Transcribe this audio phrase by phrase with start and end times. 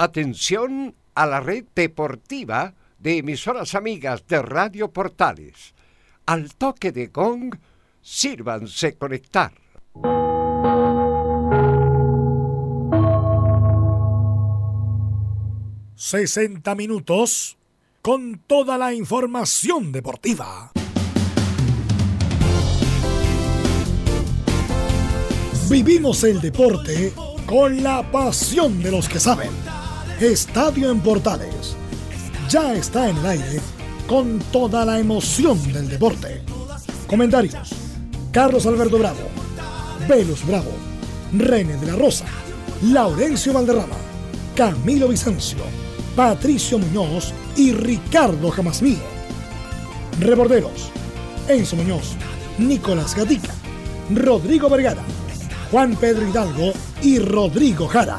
[0.00, 5.74] Atención a la red deportiva de emisoras amigas de Radio Portales.
[6.24, 7.56] Al toque de gong,
[8.00, 9.52] sírvanse conectar.
[15.96, 17.58] ...60 minutos...
[18.00, 20.70] ...con toda la información deportiva.
[25.68, 27.12] Vivimos el deporte...
[27.46, 29.67] ...con la pasión de los que saben
[30.20, 31.76] Estadio en Portales.
[32.48, 33.60] Ya está en el aire
[34.08, 36.42] con toda la emoción del deporte.
[37.06, 37.70] Comentarios.
[38.32, 39.20] Carlos Alberto Bravo,
[40.08, 40.72] Velus Bravo,
[41.32, 42.24] René de la Rosa,
[42.82, 43.94] Laurencio Valderrama,
[44.56, 45.58] Camilo Vicencio,
[46.16, 48.98] Patricio Muñoz y Ricardo Jamasmí.
[50.18, 50.90] Reporteros.
[51.46, 52.16] Enzo Muñoz,
[52.58, 53.54] Nicolás Gatica,
[54.12, 55.02] Rodrigo Vergara,
[55.70, 56.72] Juan Pedro Hidalgo
[57.02, 58.18] y Rodrigo Jara.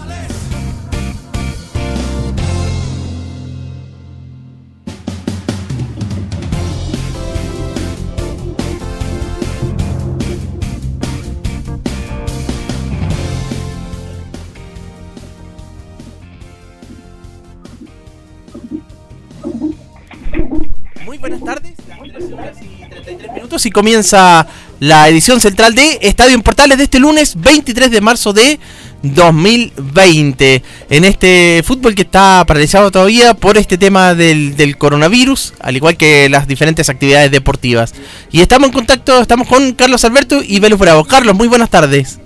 [23.65, 24.47] Y comienza
[24.79, 28.59] la edición central de Estadio en Portales de este lunes 23 de marzo de
[29.03, 30.63] 2020.
[30.89, 36.29] En este fútbol que está paralizado todavía por este tema del, coronavirus, al igual que
[36.29, 37.93] las diferentes actividades deportivas.
[38.31, 41.03] Y estamos en contacto, estamos con Carlos Alberto y Velus Bravo.
[41.03, 42.19] Carlos, muy buenas tardes.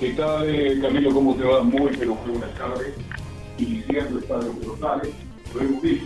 [0.00, 1.12] ¿Qué tal, eh, Camilo?
[1.12, 1.62] ¿Cómo te va?
[1.62, 2.94] Muy, pero muy buenas tardes.
[3.58, 5.10] Iniciando Estadio en Portales,
[5.54, 6.04] lo hemos dicho,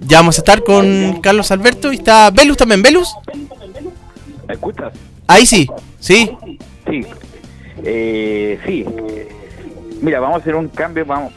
[0.00, 2.82] Ya vamos a estar con Carlos Alberto y está Velus también.
[2.82, 3.14] ¿Velus?
[4.46, 4.92] ¿Me escuchas?
[5.26, 6.36] Ahí sí, sí.
[6.88, 7.06] Sí.
[7.84, 8.84] Eh, sí.
[10.00, 11.32] Mira, vamos a hacer un cambio, vamos,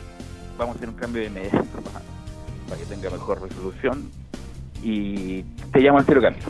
[0.58, 1.50] vamos a hacer un cambio de medio
[2.70, 4.10] para que tenga mejor resolución
[4.84, 6.42] y te llamo al tiro cambio.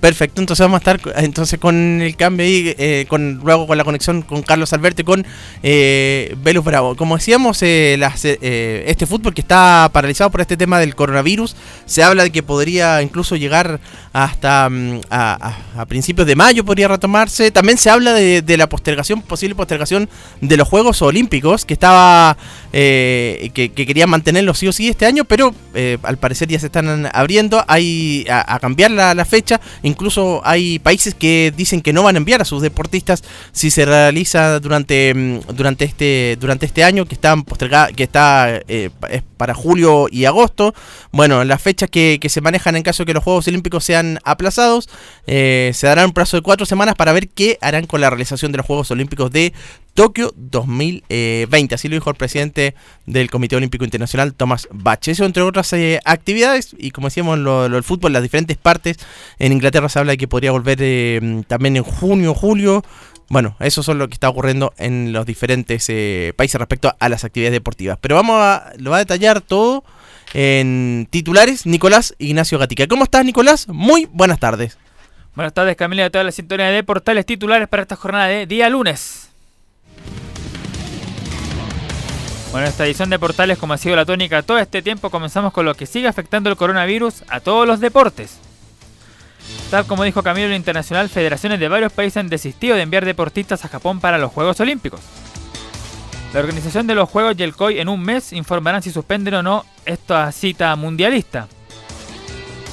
[0.00, 3.84] Perfecto, entonces vamos a estar entonces con el cambio ahí, eh, con, luego con la
[3.84, 5.26] conexión con Carlos Alberto y con
[5.62, 6.96] eh, Bravo.
[6.96, 12.02] Como decíamos, eh, eh, este fútbol que está paralizado por este tema del coronavirus, se
[12.02, 13.80] habla de que podría incluso llegar
[14.12, 15.56] hasta mm, a,
[15.88, 17.50] principios de mayo, podría retomarse.
[17.50, 20.08] También se habla de, la postergación, posible postergación
[20.40, 22.36] de los Juegos Olímpicos, que estaba,
[22.76, 25.54] que, que, querían mantenerlos sí o sí este año, pero
[26.02, 29.60] al parecer ya se están abriendo a, cambiar la, fecha.
[29.82, 33.84] Incluso hay países que dicen que no van a enviar a sus deportistas si se
[33.84, 38.90] realiza durante, mm, durante, este, durante este año, que, están que está eh,
[39.36, 40.74] para julio y agosto.
[41.12, 44.88] Bueno, las fechas que, se manejan en caso de que los Juegos Olímpicos sean aplazados,
[45.26, 48.52] eh, se dará un plazo de cuatro semanas para ver qué harán con la realización
[48.52, 49.52] de los Juegos Olímpicos de
[49.96, 51.74] Tokio 2020.
[51.74, 52.74] Así lo dijo el presidente
[53.06, 55.08] del Comité Olímpico Internacional, Tomás Bach.
[55.08, 58.98] Eso entre otras eh, actividades, y como decíamos, lo, lo, el fútbol, las diferentes partes.
[59.38, 62.84] En Inglaterra se habla de que podría volver eh, también en junio, julio.
[63.30, 67.24] Bueno, eso es lo que está ocurriendo en los diferentes eh, países respecto a, las
[67.24, 67.96] actividades deportivas.
[67.98, 69.82] Pero vamos a, lo va a detallar todo
[70.34, 72.86] en titulares Nicolás Ignacio Gatica.
[72.86, 73.66] ¿Cómo estás, Nicolás?
[73.68, 74.76] Muy buenas tardes.
[75.34, 78.68] Buenas tardes, Camila, de toda la sintonía de portales titulares para esta jornada de día
[78.68, 79.25] lunes.
[82.52, 85.66] Bueno, esta edición de Portales, como ha sido la tónica todo este tiempo, comenzamos con
[85.66, 88.38] lo que sigue afectando el coronavirus a todos los deportes.
[89.70, 93.68] Tal como dijo Camilo Internacional, federaciones de varios países han desistido de enviar deportistas a
[93.68, 95.00] Japón para los Juegos Olímpicos.
[96.32, 99.42] La organización de los Juegos y el COI en un mes informarán si suspenden o
[99.42, 101.48] no esta cita mundialista.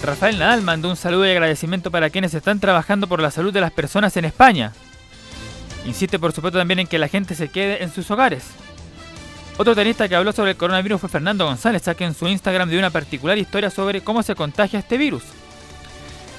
[0.03, 3.62] Rafael Nadal mandó un saludo y agradecimiento para quienes están trabajando por la salud de
[3.62, 4.74] las personas en España.
[5.86, 8.44] Insiste por supuesto también en que la gente se quede en sus hogares.
[9.57, 12.69] Otro tenista que habló sobre el coronavirus fue Fernando González, ya que en su Instagram
[12.69, 15.23] dio una particular historia sobre cómo se contagia este virus.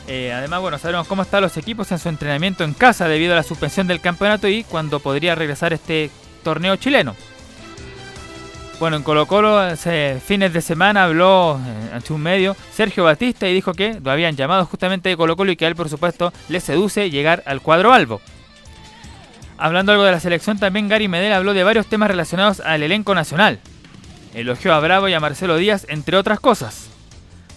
[0.08, 3.37] Eh, además, bueno, sabemos cómo están los equipos en su entrenamiento en casa debido a
[3.37, 6.11] la suspensión del campeonato y cuando podría regresar este
[6.43, 7.14] torneo chileno.
[8.81, 13.49] Bueno, en Colo Colo hace fines de semana habló eh, ante un medio Sergio Batista
[13.49, 15.88] y dijo que lo habían llamado justamente de Colo Colo y que a él por
[15.88, 18.20] supuesto le seduce llegar al cuadro albo.
[19.56, 23.15] Hablando algo de la selección, también Gary Medel habló de varios temas relacionados al elenco
[23.15, 23.61] nacional.
[24.35, 26.89] Elogió a Bravo y a Marcelo Díaz, entre otras cosas.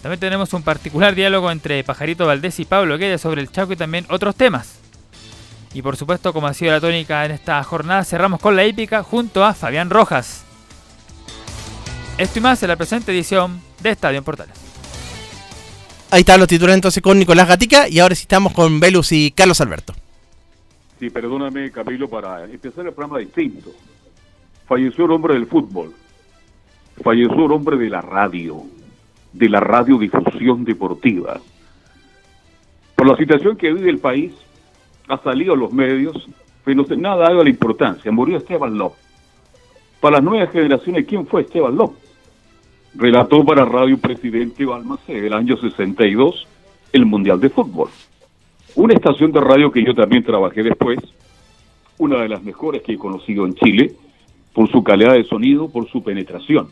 [0.02, 3.76] También tenemos un particular diálogo entre Pajarito Valdés y Pablo Guedes sobre el Chaco y
[3.76, 4.78] también otros temas.
[5.74, 9.02] Y por supuesto, como ha sido la tónica en esta jornada, cerramos con la hípica
[9.02, 10.44] junto a Fabián Rojas.
[12.16, 14.56] Esto y más en la presente edición de Estadio en Portales.
[16.10, 19.32] Ahí están los titulares entonces con Nicolás Gatica y ahora sí estamos con Velus y
[19.32, 19.94] Carlos Alberto.
[20.98, 23.70] Sí, perdóname Camilo, para empezar el programa distinto.
[24.66, 25.94] Falleció el hombre del fútbol,
[27.02, 28.62] falleció el hombre de la radio,
[29.32, 31.40] de la radiodifusión deportiva.
[32.96, 34.32] Por la situación que vive el país,
[35.08, 36.28] ha salido a los medios,
[36.64, 38.10] pero nada ha dado la importancia.
[38.10, 38.98] Murió Esteban López.
[40.00, 42.04] Para las nuevas generaciones, ¿quién fue Esteban López?
[42.94, 46.46] Relató para Radio Presidente Balmacé el año 62
[46.92, 47.88] el Mundial de Fútbol.
[48.78, 51.00] Una estación de radio que yo también trabajé después,
[51.98, 53.96] una de las mejores que he conocido en Chile,
[54.54, 56.68] por su calidad de sonido, por su penetración.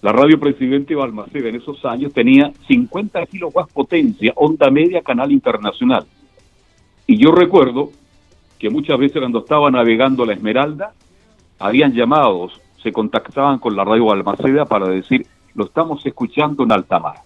[0.00, 6.06] La radio Presidente Balmaceda en esos años tenía 50 kilowatts potencia, onda media, canal internacional.
[7.06, 7.90] Y yo recuerdo
[8.58, 10.94] que muchas veces cuando estaba navegando la Esmeralda,
[11.58, 16.98] habían llamados, se contactaban con la radio Balmaceda para decir, lo estamos escuchando en alta
[16.98, 17.16] mar.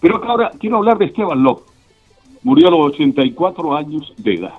[0.00, 1.69] Pero ahora quiero hablar de Esteban López.
[2.42, 4.54] Murió a los 84 años de edad.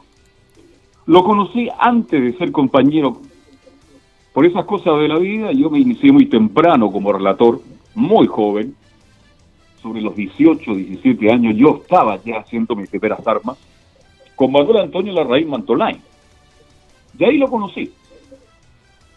[1.06, 3.22] Lo conocí antes de ser compañero.
[4.34, 7.62] Por esas cosas de la vida, yo me inicié muy temprano como relator,
[7.96, 8.76] muy joven,
[9.82, 13.58] sobre los 18, 17 años, yo estaba ya haciendo mis primeras armas
[14.36, 16.02] con Manuel Antonio Larraín Mantolain.
[17.14, 17.92] De ahí lo conocí.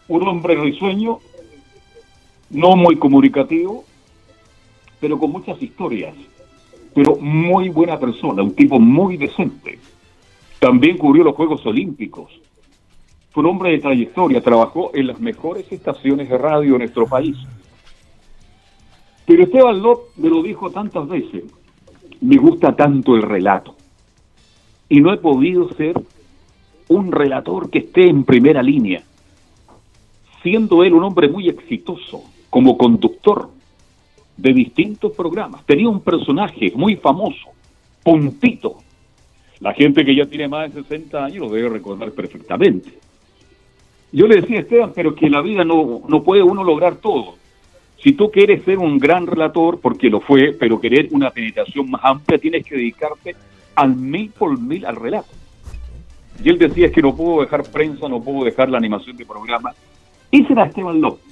[0.08, 1.18] Un hombre risueño,
[2.50, 3.84] no muy comunicativo,
[5.00, 6.14] pero con muchas historias.
[6.94, 9.78] Pero muy buena persona, un tipo muy decente.
[10.60, 12.30] También cubrió los Juegos Olímpicos.
[13.30, 17.36] Fue un hombre de trayectoria, trabajó en las mejores estaciones de radio de nuestro país.
[19.26, 21.44] Pero Esteban López me lo dijo tantas veces,
[22.20, 23.74] me gusta tanto el relato
[24.88, 26.00] y no he podido ser
[26.88, 29.02] un relator que esté en primera línea,
[30.42, 33.50] siendo él un hombre muy exitoso como conductor
[34.36, 35.64] de distintos programas.
[35.64, 37.50] Tenía un personaje muy famoso,
[38.02, 38.78] Puntito.
[39.60, 42.90] La gente que ya tiene más de 60 años lo debe recordar perfectamente.
[44.12, 46.96] Yo le decía a Esteban, pero que en la vida no, no puede uno lograr
[46.96, 47.36] todo.
[48.02, 52.02] Si tú quieres ser un gran relator, porque lo fue, pero querer una penetración más
[52.04, 53.34] amplia, tienes que dedicarte
[53.74, 55.30] al mil por mil al relato.
[56.42, 59.24] Y él decía, es que no puedo dejar prensa, no puedo dejar la animación de
[59.24, 59.72] programa.
[60.30, 61.24] Ese era Esteban López,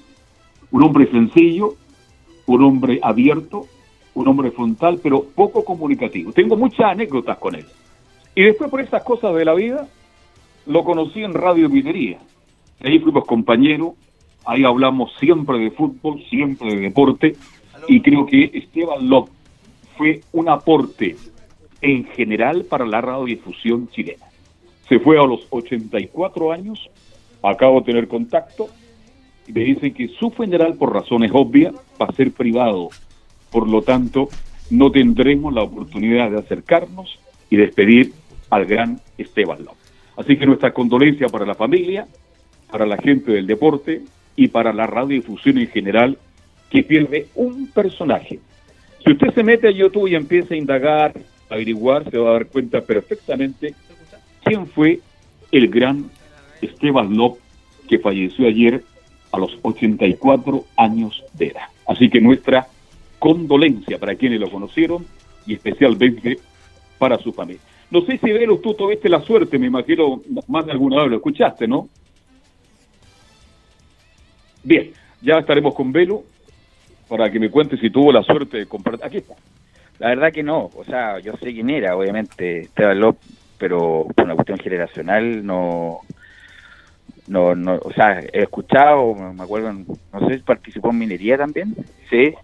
[0.71, 1.75] un hombre sencillo,
[2.47, 3.67] un hombre abierto,
[4.15, 6.33] un hombre frontal, pero poco comunicativo.
[6.33, 7.65] Tengo muchas anécdotas con él.
[8.35, 9.89] Y después por esas cosas de la vida,
[10.67, 12.19] lo conocí en Radio Minería.
[12.83, 13.93] Ahí fuimos compañeros,
[14.45, 17.37] ahí hablamos siempre de fútbol, siempre de deporte,
[17.89, 19.35] y creo que Esteban López
[19.97, 21.17] fue un aporte
[21.81, 24.27] en general para la radiodifusión chilena.
[24.89, 26.91] Se fue a los 84 años,
[27.43, 28.69] acabo de tener contacto,
[29.47, 32.89] y me dicen que su funeral, por razones obvias, va a ser privado.
[33.51, 34.29] Por lo tanto,
[34.71, 37.19] no tendremos la oportunidad de acercarnos
[37.51, 38.13] y despedir
[38.51, 39.93] al gran Esteban López.
[40.17, 42.07] Así que nuestra condolencia para la familia,
[42.71, 44.03] para la gente del deporte
[44.37, 46.19] y para la radiodifusión en general,
[46.71, 48.39] que pierde un personaje.
[49.05, 51.13] Si usted se mete a YouTube y empieza a indagar
[51.53, 53.75] averiguar, se va a dar cuenta perfectamente
[54.43, 55.01] quién fue
[55.51, 56.11] el gran
[56.63, 57.43] Esteban López
[57.89, 58.83] que falleció ayer
[59.33, 61.69] a los 84 años de edad.
[61.87, 62.69] Así que nuestra
[63.19, 65.07] condolencia para quienes lo conocieron
[65.47, 66.39] y especialmente
[66.99, 67.63] para su familia.
[67.91, 71.17] No sé si Velo, tú tuviste la suerte, me imagino, más de alguna vez lo
[71.17, 71.89] escuchaste, ¿no?
[74.63, 76.23] Bien, ya estaremos con Velo
[77.09, 78.99] para que me cuente si tuvo la suerte de comprar.
[79.03, 79.35] Aquí está.
[79.99, 84.25] La verdad que no, o sea, yo sé quién era, obviamente, Esteban López, pero por
[84.25, 86.01] una cuestión generacional no,
[87.29, 91.75] no, no, o sea, he escuchado, me acuerdo, no sé participó en minería también,
[92.11, 92.35] sí,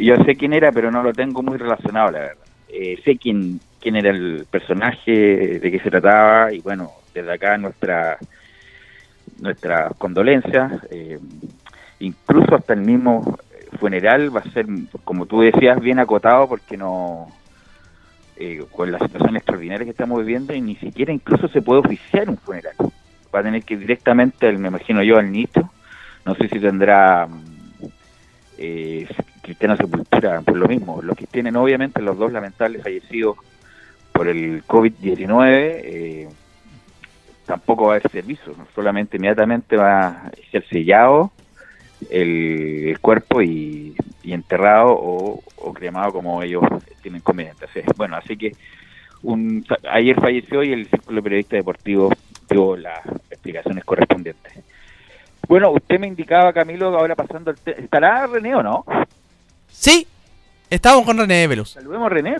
[0.00, 2.44] yo sé quién era, pero no lo tengo muy relacionado, la verdad.
[2.68, 7.56] Eh, sé quién, quién era el personaje, de qué se trataba, y bueno, desde acá
[7.56, 8.18] nuestra
[9.40, 11.18] nuestra condolencia, eh,
[12.00, 13.38] incluso hasta el mismo
[13.78, 14.66] funeral va a ser,
[15.04, 17.28] como tú decías, bien acotado porque no,
[18.36, 22.28] eh, con la situación extraordinaria que estamos viviendo, y ni siquiera incluso se puede oficiar
[22.28, 22.74] un funeral.
[23.34, 25.70] Va a tener que ir directamente, me imagino yo, al nicho.
[26.24, 27.28] No sé si tendrá
[28.58, 29.06] eh,
[29.42, 31.00] Cristiana Sepultura, por lo mismo.
[31.02, 33.36] Los que tienen, obviamente, los dos lamentables fallecidos
[34.12, 36.28] por el COVID-19, eh,
[37.46, 41.30] tampoco va a haber servicio, solamente inmediatamente va a ser sellado
[42.10, 43.94] el, cuerpo y,
[44.24, 46.62] enterrado o, cremado como ellos
[47.00, 47.66] tienen conveniente.
[47.96, 48.52] bueno, así que
[49.22, 52.14] un, ayer falleció y el Círculo de Periodistas Deportivos
[52.48, 54.52] dio las explicaciones correspondientes.
[55.46, 57.58] Bueno, usted me indicaba, Camilo, ahora pasando el...
[57.64, 58.84] ¿Estará René o no?
[59.70, 60.06] Sí,
[60.68, 61.70] estamos con René Velus.
[61.70, 62.36] Saludemos a René.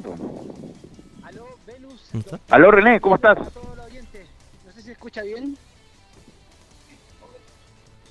[1.24, 2.10] Aló, Velus.
[2.50, 3.38] Aló, René, ¿cómo estás?
[3.38, 5.56] No sé si escucha bien.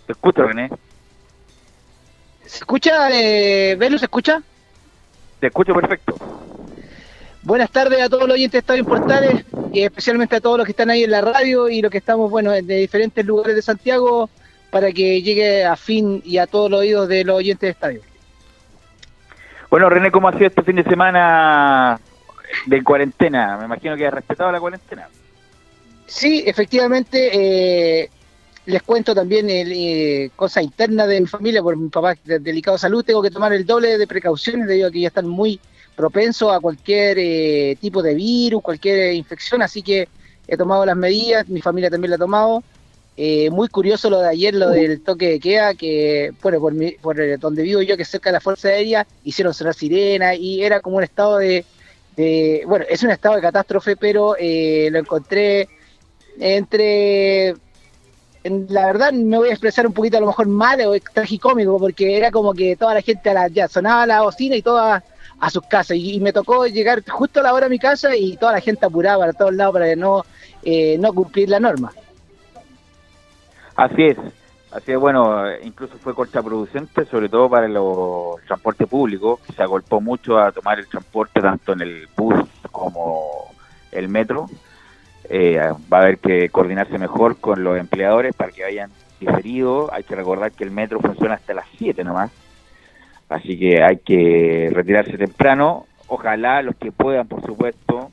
[0.06, 0.70] Te escucho, René.
[2.46, 4.00] ¿Se escucha, eh, Velus?
[4.00, 4.42] ¿Se escucha?
[5.40, 6.16] Te escucho perfecto.
[7.48, 10.72] Buenas tardes a todos los oyentes de Estadio Portales y especialmente a todos los que
[10.72, 14.30] están ahí en la radio y los que estamos, bueno, de diferentes lugares de Santiago
[14.70, 18.02] para que llegue a fin y a todos los oídos de los oyentes de estadio.
[19.70, 22.02] Bueno, René, ¿cómo ha sido este fin de semana
[22.66, 23.56] de cuarentena?
[23.56, 25.08] Me imagino que ha respetado la cuarentena.
[26.06, 28.10] Sí, efectivamente, eh,
[28.66, 32.78] les cuento también el, eh, cosa interna de mi familia, por mi papá de delicado
[32.78, 35.62] salud, tengo que tomar el doble de precauciones debido a que ya están muy
[35.98, 40.08] propensos a cualquier eh, tipo de virus, cualquier infección, así que
[40.48, 42.64] he tomado las medidas, mi familia también la ha tomado.
[43.20, 47.40] Eh, muy curioso lo de ayer, lo del toque de queda, que bueno, por, por
[47.40, 50.82] donde vivo yo, que es cerca de la Fuerza Aérea, hicieron sonar sirena y era
[50.82, 51.66] como un estado de,
[52.68, 55.68] bueno, es un estado de catástrofe, pero lo encontré
[56.40, 57.56] entre
[58.44, 62.16] la verdad me voy a expresar un poquito a lo mejor mal o tragicómico, porque
[62.16, 65.04] era como que toda la gente a la, ya sonaba la bocina y todas
[65.40, 65.98] a sus casas.
[65.98, 68.86] Y, me tocó llegar justo a la hora a mi casa y toda la gente
[68.86, 70.26] apuraba para todos lados para no,
[70.64, 71.92] eh, no cumplir la norma.
[73.76, 74.18] Así es,
[74.72, 80.40] así es, bueno, incluso fue contraproducente, sobre todo para los transporte público, se agolpó mucho
[80.40, 83.52] a tomar el transporte tanto en el bus como
[83.92, 84.48] el metro
[85.30, 85.60] eh,
[85.92, 89.94] va a haber que coordinarse mejor con los empleadores para que vayan diferido.
[89.94, 92.32] Hay que recordar que el metro funciona hasta las 7 nomás.
[93.30, 95.86] Así que hay que retirarse temprano.
[96.08, 98.12] Ojalá los que puedan, por supuesto,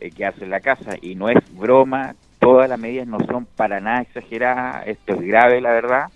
[0.00, 0.96] eh, quedarse en la casa.
[1.00, 4.86] Y no es broma, todas las medidas no son para nada exageradas.
[4.86, 6.06] Esto es grave, la verdad.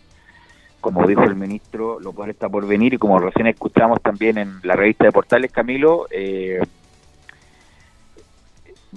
[0.80, 2.95] Como dijo el ministro, lo cual está por venir.
[2.95, 6.61] Y como recién escuchamos también en la revista de Portales, Camilo, eh,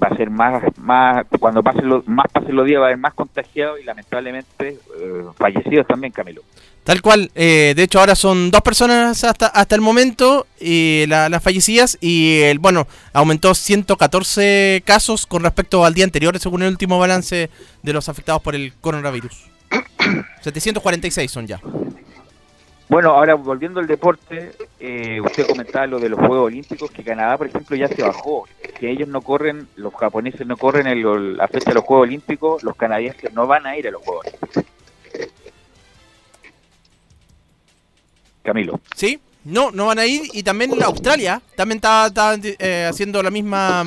[0.01, 2.97] va a ser más, más cuando pasen los, más pasen los días va a haber
[2.97, 6.41] más contagiados y lamentablemente eh, fallecidos también, Camilo.
[6.83, 11.43] Tal cual, eh, de hecho ahora son dos personas hasta, hasta el momento y las
[11.43, 16.97] fallecidas y el bueno aumentó 114 casos con respecto al día anterior según el último
[16.97, 17.49] balance
[17.83, 19.49] de los afectados por el coronavirus.
[20.41, 21.59] 746 son ya.
[22.89, 27.37] Bueno, ahora volviendo al deporte, eh, usted comentaba lo de los Juegos Olímpicos, que Canadá,
[27.37, 28.47] por ejemplo, ya se bajó.
[28.79, 32.63] Que ellos no corren, los japoneses no corren el, la fecha de los Juegos Olímpicos,
[32.63, 34.65] los canadienses no van a ir a los Juegos Olímpicos.
[38.41, 38.79] Camilo.
[38.95, 40.23] Sí, no, no van a ir.
[40.33, 43.85] Y también Australia también está, eh, haciendo la misma,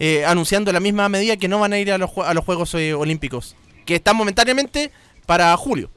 [0.00, 2.74] eh, anunciando la misma medida que no van a ir a los, a los Juegos
[2.74, 3.54] Olímpicos,
[3.86, 4.90] que están momentáneamente
[5.26, 5.90] para julio.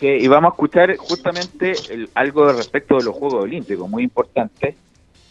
[0.00, 1.74] Y vamos a escuchar justamente
[2.14, 4.76] algo respecto de los Juegos Olímpicos, muy importante.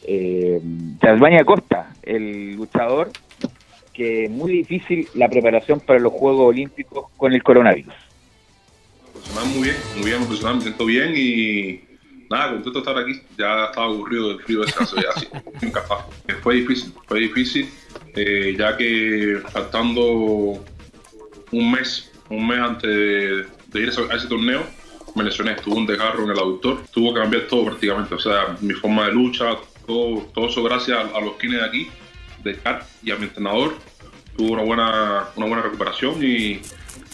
[0.05, 0.61] Eh,
[1.45, 3.09] Costa, el luchador,
[3.93, 7.93] que es muy difícil la preparación para los Juegos Olímpicos con el coronavirus.
[9.53, 11.81] Muy bien, muy bien, profesional, me siento bien y
[12.29, 13.21] nada, contento de estar aquí.
[13.37, 15.27] Ya estaba aburrido del frío de ya así,
[15.61, 16.05] incapaz.
[16.41, 17.69] Fue difícil, fue difícil,
[18.15, 20.63] eh, ya que faltando
[21.51, 24.63] un mes, un mes antes de de ir a ese torneo,
[25.15, 28.55] me lesioné, tuve un desgarro en el aductor, tuvo que cambiar todo prácticamente, o sea,
[28.61, 31.87] mi forma de lucha, todo, todo eso gracias a, los kines de aquí,
[32.43, 33.75] de CAR y a mi entrenador,
[34.35, 36.61] tuve una buena, una buena recuperación y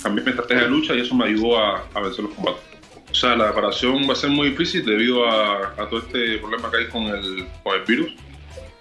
[0.02, 2.64] cambié mi estrategia de lucha y eso me ayudó a, vencer los combates.
[3.12, 6.78] O sea, la preparación va a ser muy difícil debido a, todo este problema que
[6.78, 8.14] hay con el, con el virus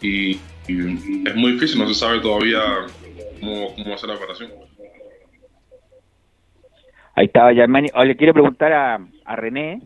[0.01, 2.61] y, es muy difícil, no se sabe todavía
[3.41, 4.68] cómo, cómo va a ser la preparación.
[7.19, 7.89] Ahí estaba Germani.
[8.05, 9.83] le quiero preguntar a, René,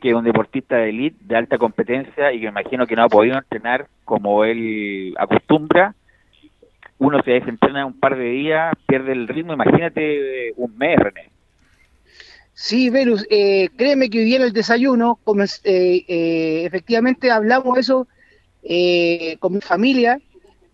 [0.00, 3.02] que es un deportista de elite, de alta competencia y que me imagino que no
[3.02, 5.96] ha podido entrenar como él acostumbra.
[6.98, 9.54] Uno se desentrena un par de días, pierde el ritmo.
[9.54, 11.30] Imagínate eh, un mes, René.
[12.54, 18.06] Sí, Velus, eh, créeme que hoy día el desayuno, como, eh, efectivamente hablamos eso
[19.40, 20.20] con mi familia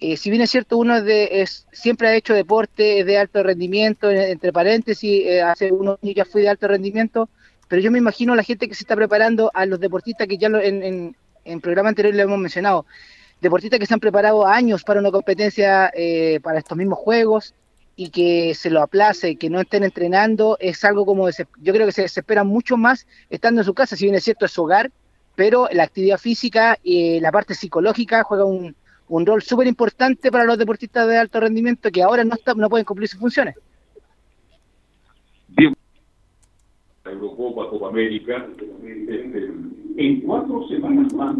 [0.00, 4.10] eh, si bien es cierto, uno de, es, siempre ha hecho deporte de alto rendimiento,
[4.10, 7.28] entre paréntesis, eh, hace unos años ya fui de alto rendimiento,
[7.66, 10.46] pero yo me imagino la gente que se está preparando, a los deportistas que ya
[10.46, 12.86] en, en, en programa anterior le hemos mencionado,
[13.40, 17.54] deportistas que se han preparado años para una competencia, eh, para estos mismos juegos,
[17.96, 21.92] y que se lo aplace, que no estén entrenando, es algo como, yo creo que
[21.92, 24.92] se desesperan mucho más estando en su casa, si bien es cierto es su hogar,
[25.34, 28.76] pero la actividad física y la parte psicológica juega un,
[29.08, 32.84] un rol súper importante para los deportistas de alto rendimiento que ahora no, no pueden
[32.84, 33.54] cumplir sus funciones.
[35.48, 35.74] Bien.
[37.04, 38.46] Eurocopa, Copa América,
[38.84, 39.50] este,
[39.96, 41.36] en cuatro semanas más,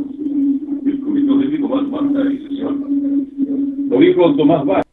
[0.87, 3.89] el Comité Olímpico va a tomar una decisión.
[3.91, 4.89] Lo dijo Tomás Vázquez.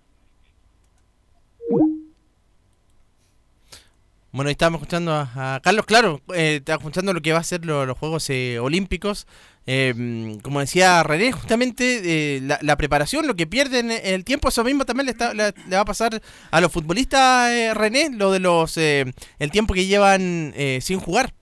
[4.35, 8.29] Bueno, estábamos escuchando a, Carlos, claro, eh, escuchando lo que va a ser los Juegos
[8.29, 9.27] eh, Olímpicos.
[9.65, 12.01] Eh, como decía René, justamente
[12.35, 16.21] eh, la, preparación, lo que pierden el tiempo, eso mismo también le, va a pasar
[16.51, 19.13] a los futbolistas, René, lo de los el
[19.53, 21.33] tiempo que llevan sin jugar.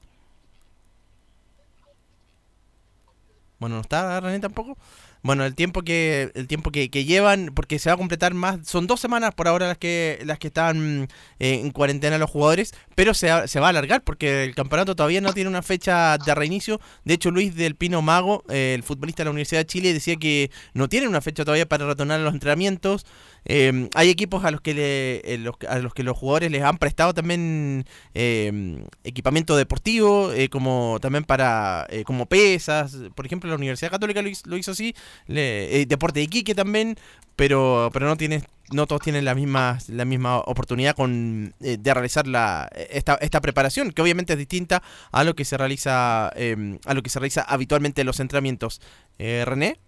[3.57, 4.77] Bueno, no está René tampoco.
[5.24, 8.88] Bueno, el tiempo que el tiempo que, llevan, porque se va a completar más, son
[8.88, 11.08] dos semanas por ahora las que las que están
[11.39, 15.22] eh, en cuarentena los jugadores, pero se, se, va a alargar porque el campeonato todavía
[15.22, 16.82] no tiene una fecha de reinicio.
[17.06, 20.18] De hecho, Luis del Pino Mago, eh, el futbolista de la Universidad de Chile, decía
[20.18, 23.06] que no tiene una fecha todavía para retornar a los entrenamientos.
[23.45, 26.77] Eh, hay equipos a los que le, los, a los que los jugadores les han
[26.77, 32.97] prestado también equipamiento deportivo, como también para como pesas.
[33.15, 34.93] Por ejemplo, la Universidad Católica lo hizo, lo hizo así
[35.27, 36.97] eh, deporte de Iquique también,
[37.35, 41.93] pero, pero no tiene no todos tienen la misma, la misma oportunidad con, eh, de
[41.93, 44.81] realizar la, esta, esta preparación, que obviamente es distinta
[45.12, 48.81] a lo que se realiza, em, a lo que se realiza habitualmente en los entrenamientos.
[49.19, 49.79] Eh, René.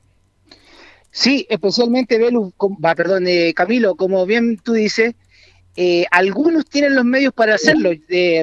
[1.18, 2.52] Sí, especialmente Belu,
[2.84, 3.24] va, perdón,
[3.56, 5.16] Camilo, como bien tú dices,
[6.12, 7.92] algunos tienen los medios para hacerlo.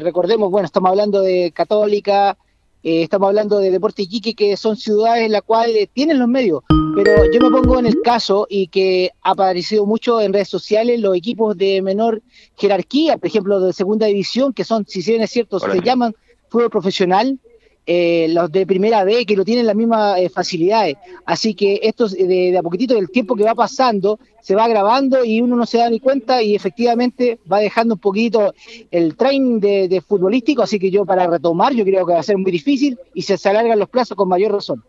[0.00, 2.38] recordemos, bueno, estamos hablando de Católica,
[2.83, 6.62] eh, estamos hablando de Deporte Iquique, que son ciudades en las cuales tienen los medios,
[6.97, 10.99] pero yo me pongo en el caso y que ha aparecido mucho en redes sociales
[10.99, 12.23] los equipos de menor
[12.57, 16.14] jerarquía, por ejemplo, de segunda división, que son, si bien es cierto, se llaman
[16.49, 17.39] fútbol profesional,
[17.84, 20.97] eh, los de primera B que no tienen las mismas eh, facilidades.
[21.26, 25.40] Así que esto de, a poquitito del tiempo que va pasando se va grabando y
[25.40, 28.54] uno no se da ni cuenta y efectivamente va dejando un poquito
[28.90, 30.62] el training de, futbolístico.
[30.62, 33.49] Así que yo para retomar yo creo que va a ser muy difícil y se,
[33.49, 34.82] alargan los plazos con mayor razón.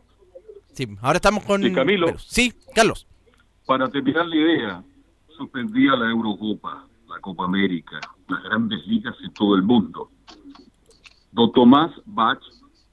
[0.74, 1.62] Sí, ahora estamos con...
[1.74, 2.18] Camilo.
[2.20, 3.08] sí, Carlos.
[3.66, 4.84] Para terminar la idea,
[5.38, 10.10] suspendía la Eurocopa, la Copa América, las grandes ligas en todo el mundo.
[11.32, 12.40] Don Tomás Bach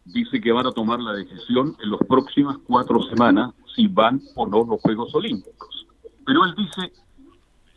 [0.05, 4.47] dice que van a tomar la decisión en las próximas cuatro semanas si van o
[4.47, 5.87] no los Juegos Olímpicos.
[6.27, 6.93] Pero él dice,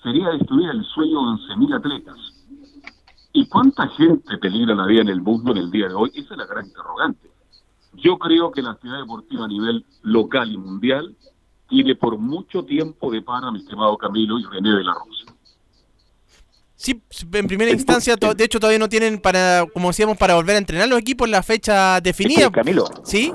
[0.02, 2.18] sería destruir el sueño de 11.000 atletas.
[3.34, 6.12] ¿Y cuánta gente peligra la vida en el mundo en el día de hoy?
[6.14, 7.32] Esa es la gran interrogante.
[7.96, 11.16] Yo creo que la actividad deportiva a nivel local y mundial
[11.68, 15.23] tiene por mucho tiempo de para mi estimado Camilo y René de la Rosa.
[16.84, 20.60] Sí, en primera instancia, de hecho todavía no tienen para, como decíamos, para volver a
[20.60, 22.52] entrenar los equipos la fecha definida.
[22.52, 22.84] Camilo.
[23.06, 23.34] ¿Sí?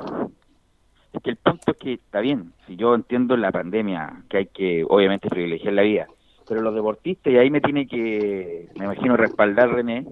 [1.15, 4.47] Es que el punto es que está bien, si yo entiendo la pandemia, que hay
[4.49, 6.09] que obviamente privilegiar la vida,
[6.47, 10.05] pero los deportistas, y ahí me tiene que, me imagino, respaldar René,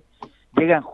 [0.57, 0.85] llegan,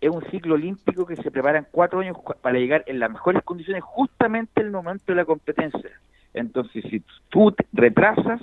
[0.00, 3.84] es un ciclo olímpico que se preparan cuatro años para llegar en las mejores condiciones
[3.84, 5.92] justamente en el momento de la competencia.
[6.32, 8.40] Entonces, si tú retrasas,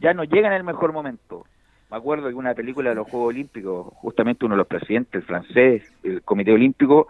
[0.00, 1.44] ya no llegan en el mejor momento
[1.90, 5.92] me acuerdo que una película de los Juegos Olímpicos, justamente uno de los presidentes, francés,
[6.02, 7.08] el Comité Olímpico,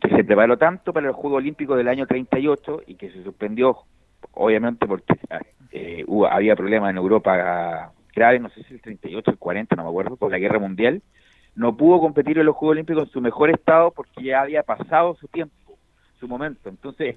[0.00, 3.78] que se preparó tanto para los Juegos Olímpicos del año 38 y que se suspendió,
[4.32, 5.14] obviamente porque
[5.72, 9.82] eh, había problemas en Europa graves, no sé si el 38 o el 40, no
[9.84, 11.02] me acuerdo, por la guerra mundial,
[11.56, 15.16] no pudo competir en los Juegos Olímpicos en su mejor estado porque ya había pasado
[15.16, 15.76] su tiempo,
[16.20, 16.68] su momento.
[16.68, 17.16] Entonces,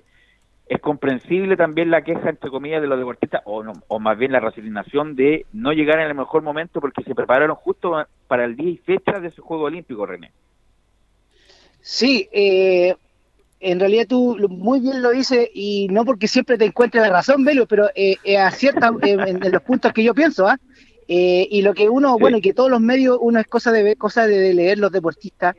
[0.71, 4.31] es comprensible también la queja, entre comillas, de los deportistas, o, no, o más bien
[4.31, 8.55] la resignación de no llegar en el mejor momento porque se prepararon justo para el
[8.55, 10.31] día y fecha de ese Juego Olímpico, René.
[11.81, 12.95] Sí, eh,
[13.59, 17.43] en realidad tú muy bien lo dices y no porque siempre te encuentres la razón,
[17.43, 20.57] Velo, pero eh, eh acierta en, los puntos que yo pienso, ¿ah?
[21.09, 23.83] Eh, y lo que uno, bueno, y que todos los medios, uno es cosa de
[23.83, 25.53] ver, cosa de leer los deportistas,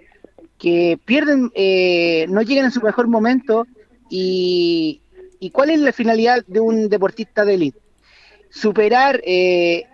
[0.59, 1.51] que pierden,
[2.33, 3.67] no llegan en su mejor momento
[4.09, 5.02] y,
[5.51, 7.81] cuál es la finalidad de un deportista de élite?
[8.51, 9.85] Superar, eh,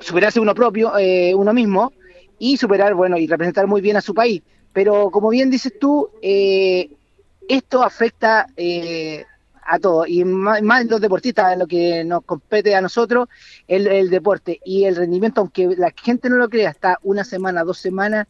[0.00, 1.92] superarse uno propio, eh, uno mismo,
[2.38, 4.42] y superar, bueno, y representar muy bien a su país.
[4.72, 6.90] Pero como bien dices tú, eh,
[7.48, 8.46] esto afecta
[9.68, 13.28] a todos, y más, los deportistas, en lo que nos compete a nosotros,
[13.66, 17.64] el, el, deporte y el rendimiento, aunque la gente no lo crea, hasta una semana,
[17.64, 18.28] dos semanas,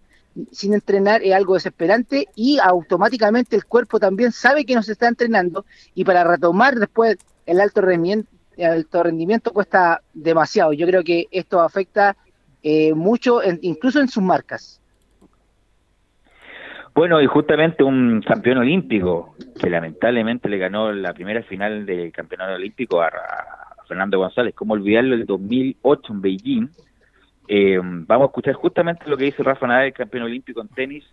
[0.53, 5.09] sin entrenar es algo desesperante y automáticamente el cuerpo también sabe que no se está
[5.09, 8.29] entrenando y para retomar después el alto rendimiento,
[9.03, 10.72] rendimiento cuesta demasiado.
[10.72, 12.16] Yo creo que esto afecta
[12.62, 14.81] eh, mucho, incluso en sus marcas.
[16.96, 22.55] Bueno, y justamente un campeón olímpico que lamentablemente le ganó la primera final del campeonato
[22.55, 23.11] olímpico a,
[23.87, 25.14] Fernando González, ¿cómo olvidarlo?
[25.14, 26.68] El 2008 en Beijing.
[27.48, 31.04] Eh, vamos a escuchar justamente lo que dice Rafa Nadal, el campeón olímpico en tenis,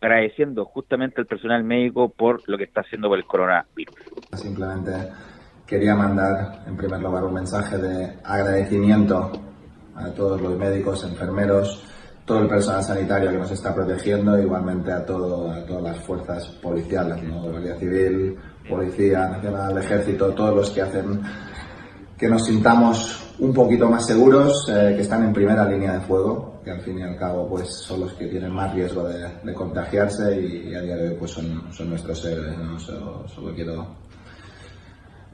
[0.00, 3.94] agradeciendo justamente al personal médico por lo que está haciendo por el coronavirus.
[4.34, 4.92] Simplemente
[5.66, 9.30] quería mandar en primer lugar un mensaje de agradecimiento
[9.94, 11.84] a todos los médicos, enfermeros,
[12.24, 16.46] todo el personal sanitario que nos está protegiendo, igualmente a, todo, a todas las fuerzas
[16.62, 17.42] policiales, ¿no?
[17.42, 18.36] Guardia Civil,
[18.68, 21.22] Policía Nacional, Ejército, todos los que hacen
[22.18, 26.60] que nos sintamos un poquito más seguros, eh, que están en primera línea de fuego,
[26.64, 30.40] que al fin y al cabo pues son los que tienen más riesgo de, contagiarse
[30.40, 32.58] y, a día de hoy pues son, son nuestros héroes.
[32.58, 32.78] ¿no?
[32.78, 33.86] Solo, quiero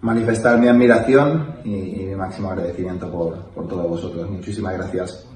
[0.03, 4.31] manifestar mi admiración y, mi máximo agradecimiento por, por todos vosotros.
[4.31, 5.27] Muchísimas gracias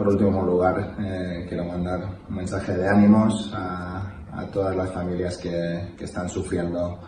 [0.00, 4.06] por último lugar, eh, quiero mandar un mensaje de ánimos a,
[4.50, 6.98] todas las familias que, están sufriendo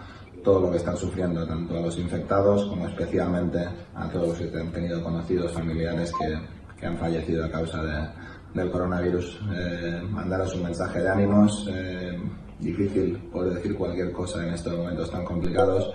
[0.42, 3.60] todo lo que están sufriendo, tanto a los infectados como especialmente
[3.94, 7.80] a todos los que han tenido conocidos familiares que, han fallecido a causa
[8.52, 9.40] del coronavirus.
[9.54, 11.68] Eh, mandaros un mensaje de ánimos.
[11.70, 12.20] Eh,
[12.58, 15.88] difícil poder decir cualquier cosa en estos momentos tan complicados.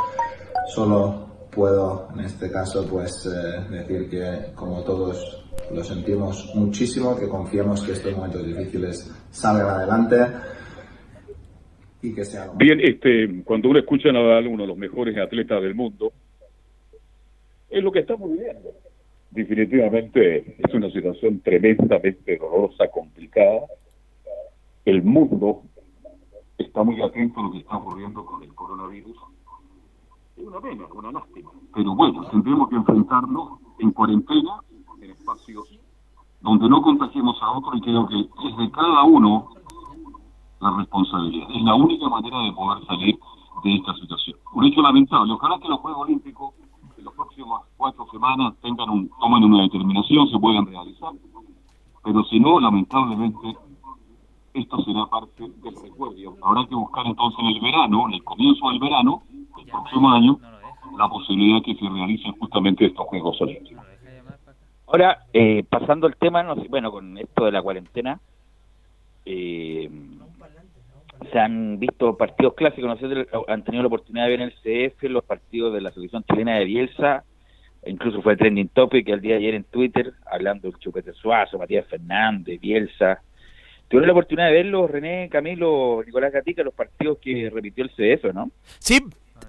[0.74, 3.30] Solo puedo, en este caso, pues
[3.70, 10.26] decir que como todos lo sentimos muchísimo, que confiemos que estos momentos difíciles salgan adelante
[12.02, 12.52] y que sea...
[12.56, 16.12] Bien, este, cuando uno escucha a Nadal, uno de los mejores atletas del mundo,
[17.70, 18.70] es lo que estamos viviendo.
[19.32, 23.62] Definitivamente es una situación tremendamente dolorosa, complicada.
[24.86, 25.64] El mundo
[26.58, 29.18] está muy atento a lo que está ocurriendo con el coronavirus.
[30.38, 31.52] Es una pena, una lástima.
[31.74, 34.62] Pero bueno, tendremos que enfrentarlo en cuarentena
[35.28, 35.80] espacios
[36.42, 39.50] donde no contagiemos a otro y creo que es de cada uno
[40.60, 41.48] la responsabilidad.
[41.54, 43.20] Es la única manera de poder salir
[43.64, 44.38] de esta situación.
[44.54, 45.34] Un hecho lamentable.
[45.34, 46.54] Ojalá que los Juegos Olímpicos
[46.98, 51.12] en las próximas cuatro semanas tengan un, tomen una determinación, se puedan realizar.
[52.04, 53.58] Pero si no, lamentablemente,
[54.54, 56.36] esto será parte del recuerdo.
[56.42, 59.24] Habrá que buscar entonces en el verano, en el comienzo del verano,
[59.60, 60.40] el próximo año,
[60.98, 63.86] la posibilidad que se realicen justamente estos Juegos Olímpicos.
[64.88, 68.22] Ahora, eh, pasando el tema, no sé, bueno, con esto de la cuarentena,
[69.26, 69.90] eh,
[71.32, 74.92] se han visto partidos clásicos, no sé, han tenido la oportunidad de ver en el
[74.92, 77.24] CF los partidos de la selección chilena de Bielsa,
[77.86, 81.88] incluso fue trending topic el día de ayer en Twitter, hablando del Chupete Suazo, Matías
[81.88, 83.22] Fernández, Bielsa.
[83.88, 88.34] ¿Tuvieron la oportunidad de verlos, René, Camilo, Nicolás Gatica, los partidos que repitió el CF,
[88.34, 88.52] no?
[88.80, 89.00] Sí,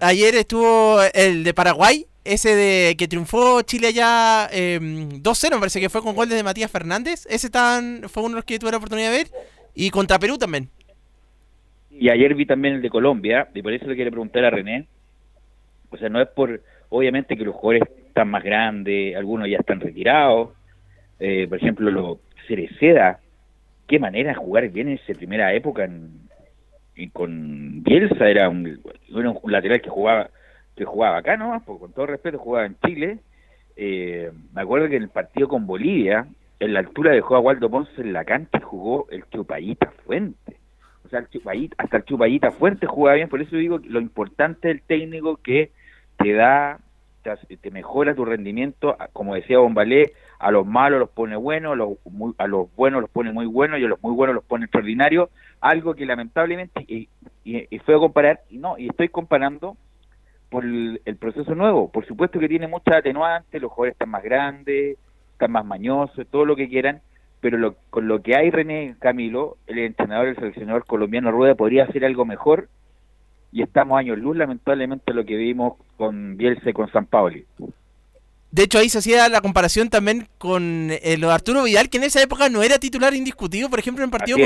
[0.00, 5.80] ayer estuvo el de Paraguay, ese de que triunfó Chile allá 2-0, em, me parece
[5.80, 7.26] que fue con goles de Matías Fernández.
[7.28, 9.28] Ese tan, fue uno de los que tuve la oportunidad de ver.
[9.74, 10.70] Y contra Perú también.
[11.98, 14.86] Y ayer vi también el de Colombia, y por eso le quiero preguntar a René.
[15.90, 19.80] O sea, no es por, obviamente que los jugadores están más grandes, algunos ya están
[19.80, 20.50] retirados.
[21.18, 23.18] Eh, por ejemplo, lo Cereceda,
[23.88, 26.28] qué manera de jugar bien en esa primera época en,
[27.12, 30.30] con Bielsa, era un, era un lateral que jugaba
[30.76, 33.18] que jugaba acá nomás, porque con todo respeto jugaba en Chile.
[33.76, 36.28] Eh, me acuerdo que en el partido con Bolivia,
[36.60, 40.57] en la altura dejó a Waldo Ponce en la cancha y jugó el Chupayita Fuente.
[41.08, 44.82] O sea, el hasta el Chupayita Fuente jugaba bien, por eso digo lo importante del
[44.82, 45.72] técnico que
[46.18, 46.80] te da,
[47.22, 51.96] te, mejora tu rendimiento, como decía Bombalé, a los malos los pone buenos, los,
[52.36, 55.30] a los buenos los pone muy buenos y a los muy buenos los pone extraordinarios,
[55.62, 57.08] algo que lamentablemente, y,
[57.86, 59.78] fue a comparar, y no, y estoy comparando
[60.50, 61.90] por el, proceso nuevo.
[61.90, 64.98] Por supuesto que tiene muchas atenuantes, los jugadores están más grandes,
[65.32, 67.00] están más mañosos, todo lo que quieran,
[67.40, 72.04] pero con lo que hay René Camilo, el entrenador, el seleccionador colombiano Rueda, podría hacer
[72.04, 72.68] algo mejor.
[73.50, 77.46] Y estamos años luz, lamentablemente, lo que vimos con Bielsa y con San Paoli.
[78.50, 82.04] De hecho, ahí se hacía la comparación también con el eh, Arturo Vidal, que en
[82.04, 84.38] esa época no era titular indiscutido, por ejemplo, en partido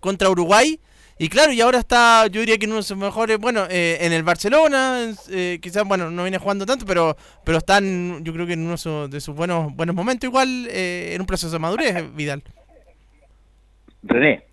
[0.00, 0.78] contra Uruguay,
[1.18, 4.12] y claro, y ahora está, yo diría que uno de sus mejores, bueno, eh, en
[4.12, 8.52] el Barcelona, eh, quizás, bueno, no viene jugando tanto, pero pero están, yo creo que
[8.52, 8.76] en uno
[9.08, 12.42] de sus buenos buenos momentos, igual eh, en un proceso de madurez, Vidal.
[14.02, 14.44] René.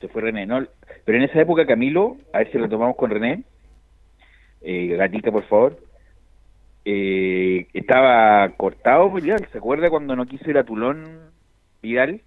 [0.00, 0.66] Se fue René, ¿no?
[1.04, 3.44] Pero en esa época, Camilo, a ver si lo tomamos con René.
[4.62, 5.78] Eh, Gatica, por favor.
[6.84, 9.46] estaba cortado, Vidal.
[9.52, 11.30] ¿Se acuerda cuando no quiso ir a Tulón,
[11.82, 12.22] Vidal?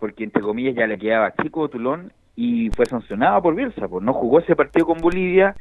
[0.00, 4.12] Porque entre comillas ya le quedaba chico Tulón y fue sancionado por Bielsa, pues no
[4.14, 5.54] jugó ese partido con Bolivia,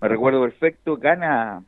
[0.00, 1.62] me recuerdo perfecto, gana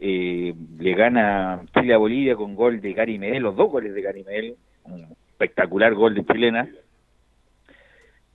[0.00, 4.02] eh, le gana Chile a Bolivia con gol de Gary Medel, los dos goles de
[4.02, 6.68] Gary Medel, un espectacular gol de chilena.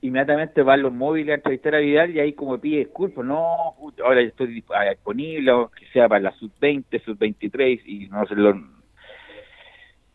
[0.01, 4.21] Inmediatamente van los móviles a entrevistar a Vidal y ahí como pide disculpas, no, ahora
[4.21, 8.55] estoy ah, disponible, que sea para la sub-20, sub-23 y no sé lo...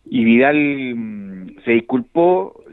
[0.06, 2.63] Y Vidal mm, se disculpó,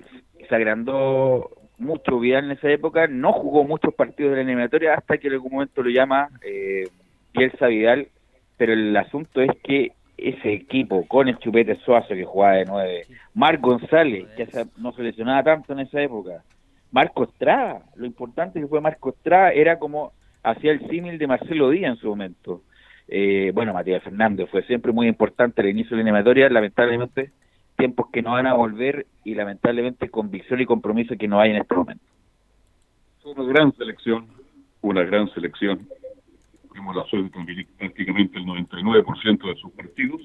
[0.51, 5.17] se agrandó mucho Vidal en esa época, no jugó muchos partidos de la eliminatoria hasta
[5.17, 6.89] que en algún momento lo llama eh,
[7.33, 8.09] Bielsa Vidal,
[8.57, 13.05] pero el asunto es que ese equipo con el Chupete Suazo que jugaba de nueve,
[13.33, 14.45] Marc González, que
[14.77, 16.43] no se lesionaba tanto en esa época,
[16.91, 20.11] Marco Estrada, lo importante que fue Marco Estrada era como
[20.43, 22.61] hacía el símil de Marcelo Díaz en su momento.
[23.07, 27.31] Eh, bueno, Matías Fernández fue siempre muy importante al inicio de la eliminatoria, lamentablemente
[27.81, 31.57] tiempos que no van a volver y lamentablemente convicción y compromiso que no hay en
[31.57, 32.03] este momento.
[33.23, 34.27] Una gran selección,
[34.81, 35.87] una gran selección.
[36.69, 40.21] Tuvimos la suerte de prácticamente el 99% de sus partidos.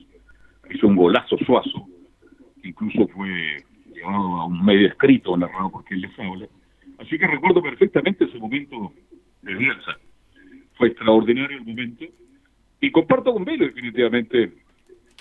[0.71, 1.87] Hizo un golazo suazo,
[2.63, 3.65] incluso fue
[3.95, 6.47] llevado a un medio escrito narrado por quien les habla.
[6.99, 8.93] Así que recuerdo perfectamente ese momento
[9.41, 9.97] de Bielsa.
[10.75, 12.05] Fue extraordinario el momento.
[12.83, 14.53] Y comparto con Velo definitivamente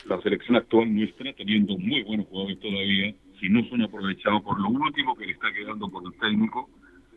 [0.08, 4.70] la selección actual nuestra, teniendo muy buenos jugadores todavía, si no son aprovechados por lo
[4.70, 6.70] último que le está quedando por el técnico,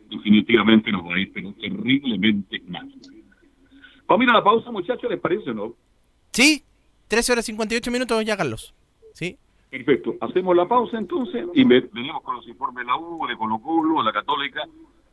[0.09, 2.89] definitivamente nos va a ir pero terriblemente mal.
[4.07, 5.73] Vamos a ir a la pausa, muchachos, ¿les parece o no?
[6.31, 6.63] Sí,
[7.07, 8.73] 13 horas 58 minutos ya, Carlos.
[9.13, 9.37] Sí.
[9.69, 10.15] Perfecto.
[10.21, 13.59] Hacemos la pausa entonces y ve- venimos con los informes de la U, de Colo
[13.59, 14.61] Colo, de la Católica.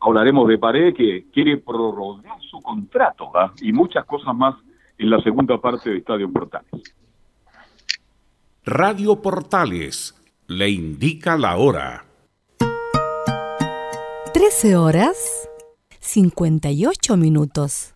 [0.01, 3.53] Hablaremos de Pared que quiere prorrogar su contrato ¿ah?
[3.61, 4.55] y muchas cosas más
[4.99, 6.71] en la segunda parte de Estadio Portales.
[8.69, 10.13] Radio Portales
[10.49, 12.05] le indica la hora.
[14.35, 15.17] 13 horas
[16.01, 17.96] 58 minutos.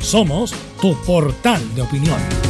[0.00, 2.49] Somos tu portal de opinión.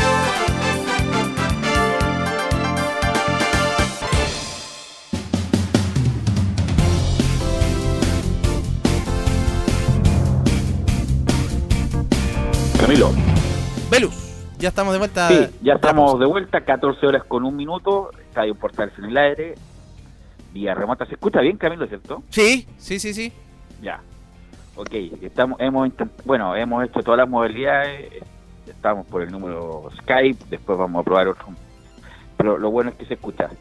[12.89, 13.11] Camilo.
[13.91, 14.15] Velus,
[14.57, 15.27] ya estamos de vuelta.
[15.27, 19.55] Sí, ya estamos de vuelta, 14 horas con un minuto, Estadio Portales en el aire,
[20.53, 21.05] vía remota.
[21.05, 22.23] ¿Se escucha bien, Camilo, cierto?
[22.31, 23.31] Sí, sí, sí, sí.
[23.79, 24.01] Ya.
[24.75, 25.91] Ok, estamos, hemos
[26.25, 28.23] bueno, hemos hecho todas las modalidades,
[28.65, 31.45] estamos por el número Skype, después vamos a probar otro.
[32.37, 33.51] Pero lo bueno es que se escucha.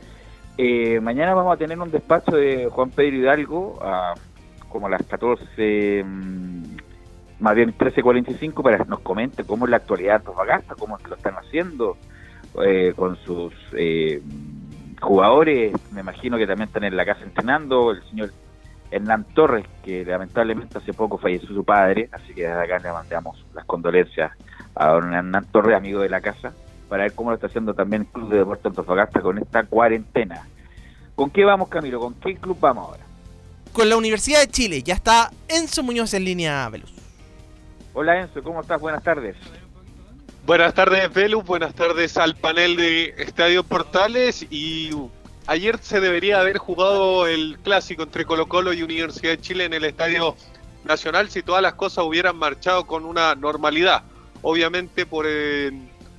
[0.56, 4.14] Eh, mañana vamos a tener un despacho de Juan Pedro Hidalgo, a,
[4.70, 6.77] como a las 14, mm,
[7.40, 11.16] más bien 13.45, para que nos comente cómo es la actualidad de Antofagasta, cómo lo
[11.16, 11.96] están haciendo
[12.64, 14.20] eh, con sus eh,
[15.00, 15.72] jugadores.
[15.92, 17.92] Me imagino que también están en la casa entrenando.
[17.92, 18.32] El señor
[18.90, 23.44] Hernán Torres, que lamentablemente hace poco falleció su padre, así que desde acá le mandamos
[23.54, 24.32] las condolencias
[24.74, 26.52] a don Hernán Torres, amigo de la casa,
[26.88, 30.46] para ver cómo lo está haciendo también el Club de Deportes Antofagasta con esta cuarentena.
[31.14, 32.00] ¿Con qué vamos, Camilo?
[32.00, 33.04] ¿Con qué club vamos ahora?
[33.72, 36.92] Con la Universidad de Chile, ya está Enzo Muñoz en línea, Velus.
[37.94, 38.80] Hola Enzo, ¿cómo estás?
[38.80, 39.36] Buenas tardes.
[40.46, 41.44] Buenas tardes, Velus.
[41.44, 44.46] Buenas tardes al panel de Estadio Portales.
[44.50, 44.90] Y
[45.46, 49.74] ayer se debería haber jugado el clásico entre Colo Colo y Universidad de Chile en
[49.74, 50.36] el Estadio
[50.84, 54.04] Nacional si todas las cosas hubieran marchado con una normalidad.
[54.42, 55.70] Obviamente por, eh,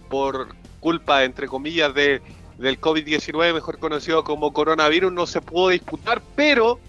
[0.09, 2.21] por culpa, entre comillas, de,
[2.57, 6.79] del COVID-19, mejor conocido como coronavirus, no se pudo disputar, pero,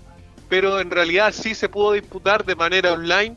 [0.49, 3.37] pero en realidad sí se pudo disputar de manera online.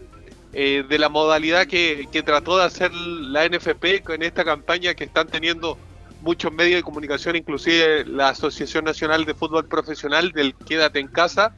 [0.56, 5.04] Eh, de la modalidad que, que trató de hacer la NFP con esta campaña que
[5.04, 5.80] están teniendo
[6.22, 11.56] muchos medios de comunicación, inclusive la Asociación Nacional de Fútbol Profesional del Quédate en Casa,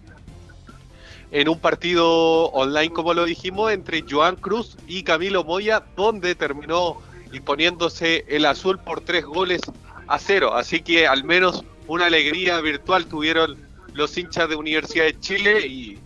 [1.31, 7.01] en un partido online, como lo dijimos, entre Joan Cruz y Camilo Moya, donde terminó
[7.33, 9.61] imponiéndose el azul por tres goles
[10.07, 10.55] a cero.
[10.55, 13.57] Así que al menos una alegría virtual tuvieron
[13.95, 15.99] los hinchas de Universidad de Chile y,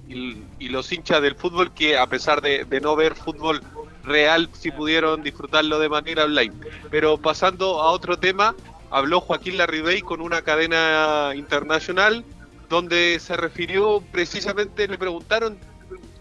[0.70, 3.62] los hinchas del fútbol que a pesar de, no ver fútbol
[4.04, 6.54] real si pudieron disfrutarlo de manera online.
[6.92, 8.56] Pero pasando a otro tema,
[8.92, 12.24] habló Joaquín Larribey con una cadena internacional
[12.70, 15.58] donde se refirió precisamente, le preguntaron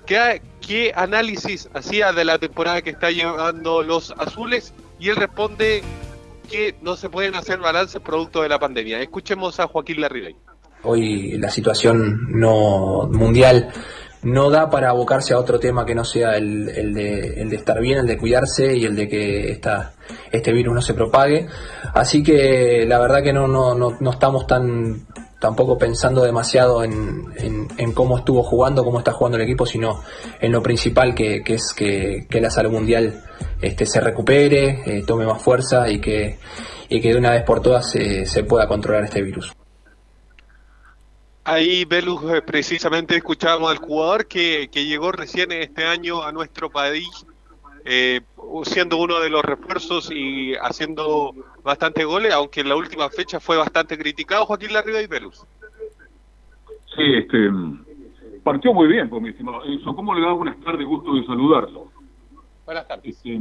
[0.06, 5.82] qué, qué análisis hacía de la temporada que está llevando los azules y él responde
[6.50, 9.02] que no se pueden hacer balances producto de la pandemia.
[9.02, 10.34] Escuchemos a Joaquín Larribey.
[10.84, 13.72] Hoy la situación no mundial
[14.22, 17.80] no da para abocarse a otro tema que no sea el, de, el de, estar
[17.80, 19.92] bien, el de cuidarse y el de que esta,
[20.30, 21.46] este virus no se propague.
[21.94, 25.06] Así que la verdad que no, no, no, estamos tan
[25.38, 30.02] tampoco pensando demasiado en, en, cómo estuvo jugando, cómo está jugando el equipo, sino
[30.40, 33.22] en lo principal que, que es que, que, la salud mundial
[33.62, 36.38] este, se recupere, eh, tome más fuerza y que,
[36.88, 39.57] y que de una vez por todas se pueda controlar este virus.
[41.50, 46.68] Ahí, Belus, eh, precisamente escuchábamos al jugador que, que llegó recién este año a nuestro
[46.68, 47.08] país,
[47.86, 48.20] eh,
[48.64, 51.32] siendo uno de los refuerzos y haciendo
[51.64, 55.42] bastante goles, aunque en la última fecha fue bastante criticado Joaquín Larriba y Belus.
[56.94, 57.50] Sí, este,
[58.44, 59.62] partió muy bien, pues, mi estimado.
[59.96, 60.86] ¿Cómo le da buenas tardes?
[60.86, 61.90] Gusto de saludarlo.
[62.66, 63.16] Buenas tardes.
[63.16, 63.40] Este,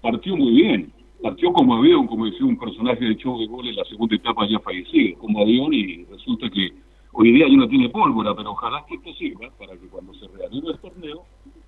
[0.00, 0.92] partió muy bien
[1.26, 4.46] partió como avión, como decía un personaje de show de gol en la segunda etapa
[4.48, 6.72] ya fallecido, como avión y resulta que
[7.12, 10.28] hoy día ya no tiene pólvora, pero ojalá que esto sirva para que cuando se
[10.28, 11.24] reanude el torneo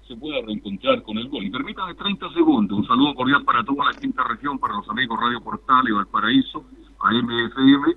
[0.07, 1.43] se pueda reencontrar con el gol.
[1.43, 5.19] Y permítame 30 segundos, un saludo cordial para toda la quinta región, para los amigos
[5.21, 6.65] Radio Portal y Valparaíso,
[7.01, 7.97] a MFM,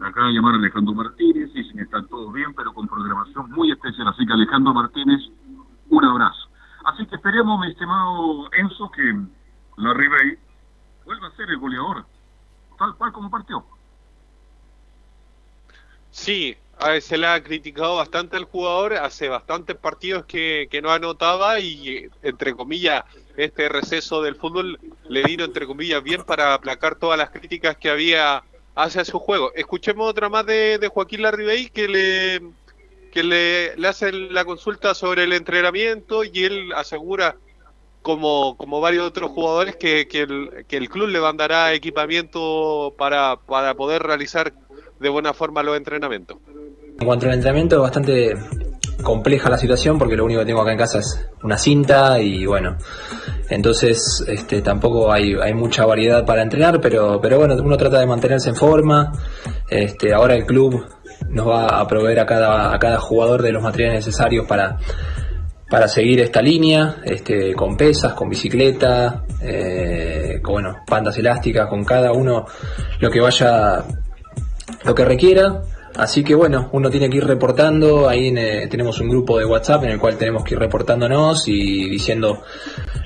[0.00, 4.08] acá de llamar Alejandro Martínez, y sin estar todos bien, pero con programación muy especial.
[4.08, 5.20] Así que Alejandro Martínez,
[5.90, 6.48] un abrazo.
[6.86, 9.02] Así que esperemos, mi estimado Enzo, que
[9.76, 10.38] la ahí
[11.04, 12.04] vuelve a ser el goleador,
[12.78, 13.64] tal cual como partió.
[16.10, 16.56] Sí,
[17.00, 22.08] se le ha criticado bastante al jugador, hace bastantes partidos que, que no anotaba y,
[22.22, 23.04] entre comillas,
[23.36, 27.90] este receso del fútbol le vino, entre comillas, bien para aplacar todas las críticas que
[27.90, 29.52] había hacia su juego.
[29.54, 32.42] Escuchemos otra más de, de Joaquín Larribey que le
[33.12, 37.36] que le, le hace la consulta sobre el entrenamiento y él asegura
[38.04, 43.36] como, como varios otros jugadores, que, que, el, que el club le mandará equipamiento para,
[43.36, 44.52] para poder realizar
[45.00, 46.36] de buena forma los entrenamientos.
[47.00, 48.34] En cuanto al entrenamiento, bastante
[49.02, 52.44] compleja la situación porque lo único que tengo acá en casa es una cinta y
[52.44, 52.76] bueno,
[53.48, 58.06] entonces este, tampoco hay, hay mucha variedad para entrenar, pero, pero bueno, uno trata de
[58.06, 59.12] mantenerse en forma.
[59.70, 60.84] Este, ahora el club
[61.30, 64.76] nos va a proveer a cada, a cada jugador de los materiales necesarios para
[65.74, 71.84] para seguir esta línea, este, con pesas, con bicicleta, eh, con bueno, pandas elásticas, con
[71.84, 72.46] cada uno
[73.00, 73.84] lo que vaya,
[74.84, 75.62] lo que requiera.
[75.96, 79.82] Así que bueno, uno tiene que ir reportando, ahí eh, tenemos un grupo de WhatsApp
[79.82, 82.44] en el cual tenemos que ir reportándonos y diciendo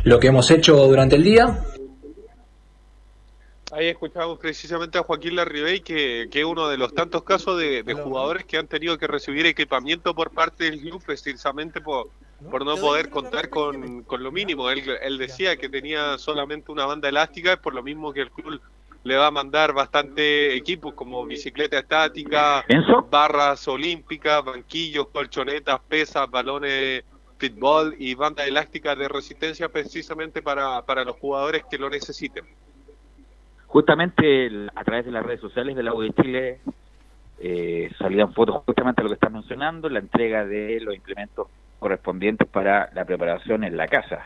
[0.05, 1.65] lo que hemos hecho durante el día.
[3.73, 7.95] Ahí escuchamos precisamente a Joaquín Larribey, que es uno de los tantos casos de, de
[7.95, 12.09] jugadores que han tenido que recibir equipamiento por parte del club precisamente por,
[12.51, 14.71] por no poder contar con, con lo mínimo.
[14.71, 18.31] Él, él decía que tenía solamente una banda elástica, es por lo mismo que el
[18.31, 18.61] club
[19.05, 22.65] le va a mandar bastante equipos como bicicleta estática,
[23.11, 27.05] barras olímpicas, banquillos, colchonetas, pesas, balones
[27.39, 32.45] fútbol y banda elástica de resistencia precisamente para, para los jugadores que lo necesiten.
[33.67, 36.61] Justamente el- a través de las redes sociales de la U de Chile
[37.41, 41.47] eh, salían fotos justamente de lo que estás mencionando, la entrega de los implementos
[41.79, 44.25] correspondientes para la preparación en la casa.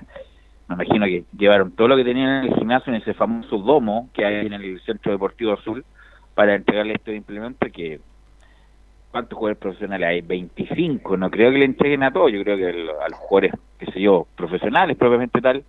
[0.68, 4.08] Me imagino que llevaron todo lo que tenían en el gimnasio, en ese famoso domo
[4.14, 5.84] que hay en el Centro Deportivo Azul,
[6.34, 8.00] para entregarle estos implementos que...
[9.10, 10.20] ¿Cuántos jugadores profesionales hay?
[10.22, 11.18] 25.
[11.18, 12.32] No creo que le entreguen a todos.
[12.32, 15.62] Yo creo que el- a los jugadores, qué sé yo, profesionales propiamente tal,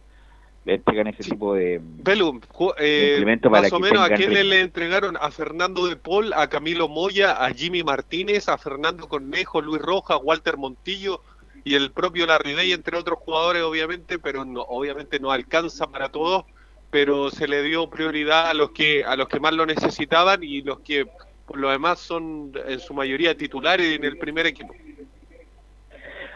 [0.64, 1.82] le entregan ese tipo de...
[1.82, 4.32] Belum, ju- eh, para más o menos a ritmo.
[4.50, 9.60] le entregaron a Fernando de Paul, a Camilo Moya, a Jimmy Martínez, a Fernando Cornejo,
[9.60, 11.20] Luis Rojas, Walter Montillo
[11.64, 16.44] y el propio Larribey, entre otros jugadores, obviamente, pero no, obviamente no alcanza para todos,
[16.90, 20.62] pero se le dio prioridad a los que a los que más lo necesitaban y
[20.62, 21.08] los que
[21.46, 24.74] por lo demás son en su mayoría titulares en el primer equipo.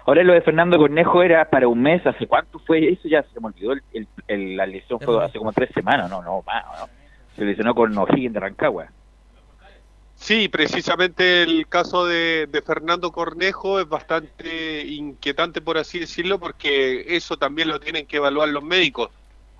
[0.06, 3.08] Ahora lo de Fernando Cornejo era para un mes, ¿hace cuánto fue eso?
[3.10, 6.22] Ya se me olvidó, el, el- el- la lesión fue hace como tres semanas, no,
[6.22, 6.88] no, más, ¿no?
[7.36, 8.88] Se lesionó con O'Higgins de Rancagua.
[10.20, 17.38] Sí, precisamente el caso de, Fernando Cornejo es bastante inquietante, por así decirlo, porque eso
[17.38, 19.12] también lo tienen que evaluar los médicos.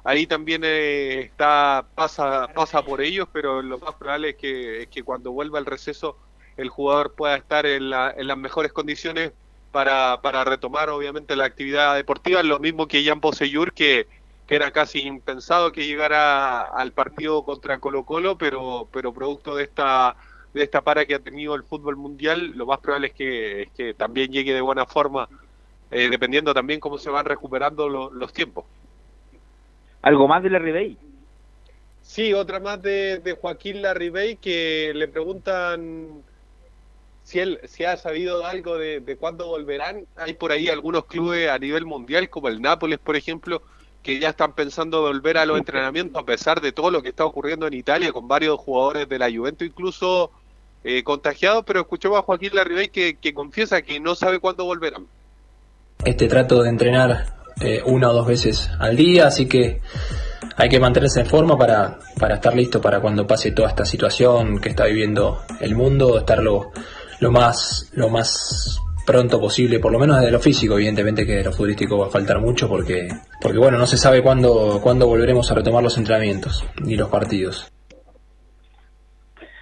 [0.04, 4.90] Ahí también eh, está pasa pasa por ellos, pero lo más probable es que, es
[4.90, 6.18] que cuando vuelva el receso
[6.56, 9.34] el jugador pueda estar en, la- en las mejores condiciones
[9.72, 14.08] para, retomar obviamente la actividad deportiva, lo mismo que Jan Poseyur, que,
[14.56, 18.38] era casi impensado que llegara al partido contra Colo Colo,
[18.92, 20.18] pero producto de esta
[20.58, 23.72] de esta para que ha tenido el fútbol mundial, lo más probable es que, es
[23.72, 25.28] que también llegue de buena forma,
[25.92, 28.66] eh, dependiendo también cómo se van recuperando lo- los tiempos.
[30.02, 30.98] ¿Algo más de la Ribey?
[32.02, 36.24] Sí, otra más de, de Joaquín Larribey que le preguntan
[37.24, 40.06] si él si ha sabido algo de, de cuándo volverán.
[40.16, 43.62] Hay por ahí algunos clubes a nivel mundial, como el Nápoles, por ejemplo,
[44.02, 47.26] que ya están pensando volver a los entrenamientos a pesar de todo lo que está
[47.26, 50.32] ocurriendo en Italia con varios jugadores de la Juventus incluso
[50.84, 51.04] eh,
[51.66, 55.08] pero escuchamos a Joaquín Larribey que, que confiesa que no sabe cuándo volverán.
[56.06, 59.82] Este trato de entrenar eh, una o dos veces al día, así que
[60.56, 64.60] hay que mantenerse en forma para, para estar listo para cuando pase toda esta situación
[64.60, 66.72] que está viviendo el mundo, estar lo,
[67.20, 71.44] lo más lo más pronto posible, por lo menos desde lo físico, evidentemente que de
[71.46, 73.08] lo futbolístico va a faltar mucho porque
[73.42, 77.72] porque bueno, no se sabe cuándo cuándo volveremos a retomar los entrenamientos ni los partidos.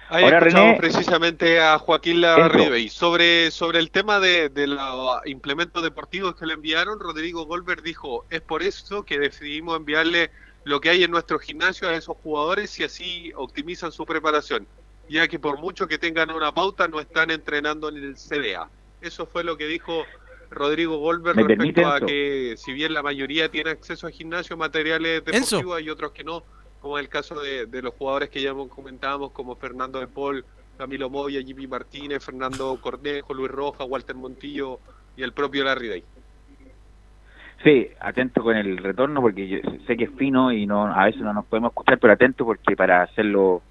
[0.08, 2.88] Ahí Ahora, escuchamos René, precisamente a Joaquín Larribey.
[2.88, 4.80] Sobre, sobre el tema de, de los
[5.26, 10.30] implementos deportivos que le enviaron, Rodrigo Goldberg dijo, es por eso que decidimos enviarle
[10.64, 14.66] lo que hay en nuestro gimnasio a esos jugadores y así optimizan su preparación,
[15.08, 18.68] ya que por mucho que tengan una pauta no están entrenando en el CDA.
[19.00, 20.04] Eso fue lo que dijo
[20.50, 22.06] Rodrigo Goldberg ¿Me respecto a Enzo?
[22.06, 25.56] que si bien la mayoría tiene acceso a gimnasio, materiales Enzo.
[25.56, 26.44] deportivos, hay otros que no,
[26.86, 30.44] como en el caso de, de los jugadores que ya comentábamos, como Fernando de Paul,
[30.78, 34.78] Camilo Moya, Jimmy Martínez, Fernando Cornejo, Luis Rojas, Walter Montillo
[35.16, 36.04] y el propio Larry Day.
[37.64, 41.22] Sí, atento con el retorno porque yo sé que es fino y no a veces
[41.22, 43.62] no nos podemos escuchar, pero atento porque para hacerlo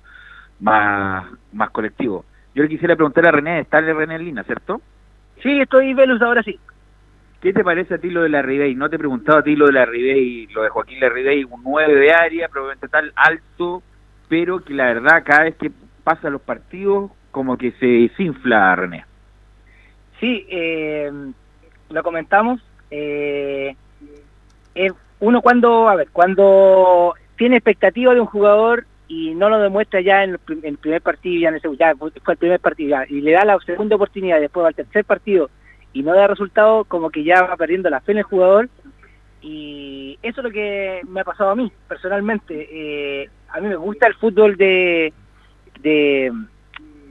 [0.59, 2.26] más, más colectivo.
[2.53, 4.82] Yo le quisiera preguntar a René, ¿está el René en línea, cierto?
[5.41, 6.59] Sí, estoy Velus ahora sí.
[7.45, 8.73] ¿Qué te parece a ti lo de la Ribey?
[8.73, 11.09] No te he preguntado a ti lo de la Ribey, lo de Joaquín la
[11.47, 13.83] un 9 de área, probablemente tal, alto,
[14.27, 15.71] pero que la verdad cada vez que
[16.03, 19.05] pasa los partidos como que se desinfla René.
[20.19, 21.11] Sí, eh,
[21.91, 22.63] lo comentamos.
[22.89, 23.75] Eh,
[25.19, 30.23] uno cuando, a ver, cuando tiene expectativa de un jugador y no lo demuestra ya
[30.23, 33.21] en el, en el primer partido, ya, en el, ya fue el primer partido, y
[33.21, 35.51] le da la segunda oportunidad, después al tercer partido
[35.95, 38.67] y no da resultado, como que ya va perdiendo la fe en el jugador.
[39.41, 42.67] Y eso es lo que me ha pasado a mí, personalmente.
[42.69, 45.13] Eh, a mí me gusta el fútbol de,
[45.79, 46.33] de,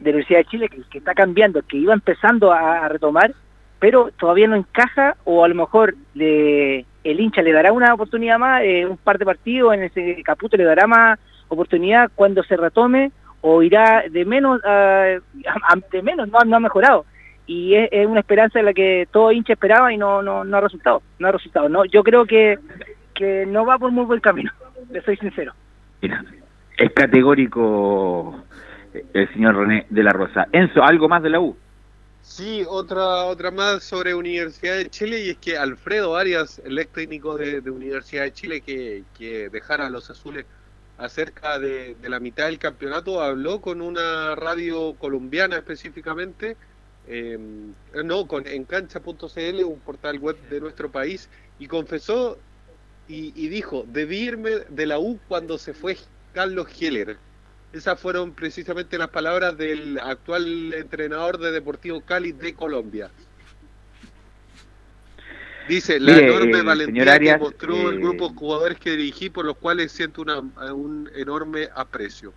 [0.00, 3.32] de la Universidad de Chile, que, está cambiando, que iba empezando a, retomar,
[3.78, 8.38] pero todavía no encaja, o a lo mejor le, el hincha le dará una oportunidad
[8.38, 11.18] más, eh, un par de partidos, en ese Caputo le dará más
[11.48, 15.06] oportunidad cuando se retome, o irá de menos a,
[15.90, 17.06] de menos, no, no ha mejorado.
[17.46, 20.60] Y es, una esperanza en la que todo hincha esperaba y no, no, no ha
[20.60, 21.02] resultado.
[21.18, 21.68] No ha resultado.
[21.68, 22.58] No, yo creo que,
[23.14, 24.50] que no va por muy buen camino,
[24.90, 25.52] le soy sincero.
[26.00, 26.24] Mira,
[26.76, 28.42] es categórico
[29.12, 30.46] el señor René de la Rosa.
[30.52, 31.56] Enzo, ¿algo más de la U?
[32.22, 36.90] Sí, otra otra más sobre Universidad de Chile y es que Alfredo Arias, el ex
[36.90, 40.46] técnico de, Universidad de Chile que, que dejara a los azules
[40.98, 46.56] acerca de, la mitad del campeonato, habló con una radio colombiana específicamente,
[47.08, 47.38] eh,
[48.04, 51.28] no, con encancha.cl, un portal web de nuestro país,
[51.58, 52.38] y confesó
[53.08, 55.96] y, y dijo, debí irme de la U cuando se fue
[56.32, 57.16] Carlos Heller
[57.74, 63.10] esas fueron precisamente las palabras del actual entrenador de Deportivo Cali de Colombia.
[65.68, 69.44] Dice, la enorme eh, valentía que mostró el eh, grupo de jugadores que dirigí, por
[69.44, 72.32] los cuales siento un enorme aprecio.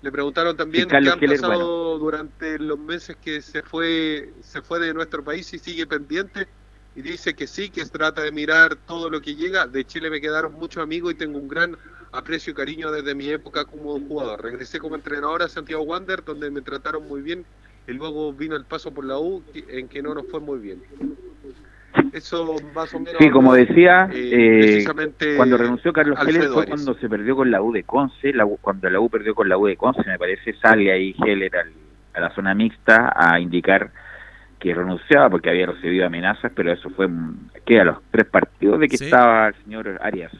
[0.00, 4.94] Le preguntaron también qué han pasado durante los meses que se fue, se fue de
[4.94, 6.46] nuestro país y sigue pendiente.
[6.94, 9.66] Y dice que sí, que trata de mirar todo lo que llega.
[9.66, 11.76] De Chile me quedaron muchos amigos y tengo un gran
[12.12, 14.42] aprecio y cariño desde mi época como jugador.
[14.42, 17.46] Regresé como entrenador a Santiago Wander, donde me trataron muy bien,
[17.86, 20.82] y luego vino el paso por la U, en que no nos fue muy bien.
[22.12, 23.16] Eso más o menos.
[23.18, 27.62] Sí, como decía, eh, eh, cuando renunció Carlos Heller fue cuando se perdió con la
[27.62, 30.54] U de Conce, la, cuando la U perdió con la U de Conce, me parece,
[30.54, 31.52] sale ahí Heller
[32.14, 33.90] a la zona mixta a indicar
[34.58, 37.08] que renunciaba porque había recibido amenazas, pero eso fue
[37.64, 40.32] que a los tres partidos de que estaba el señor Arias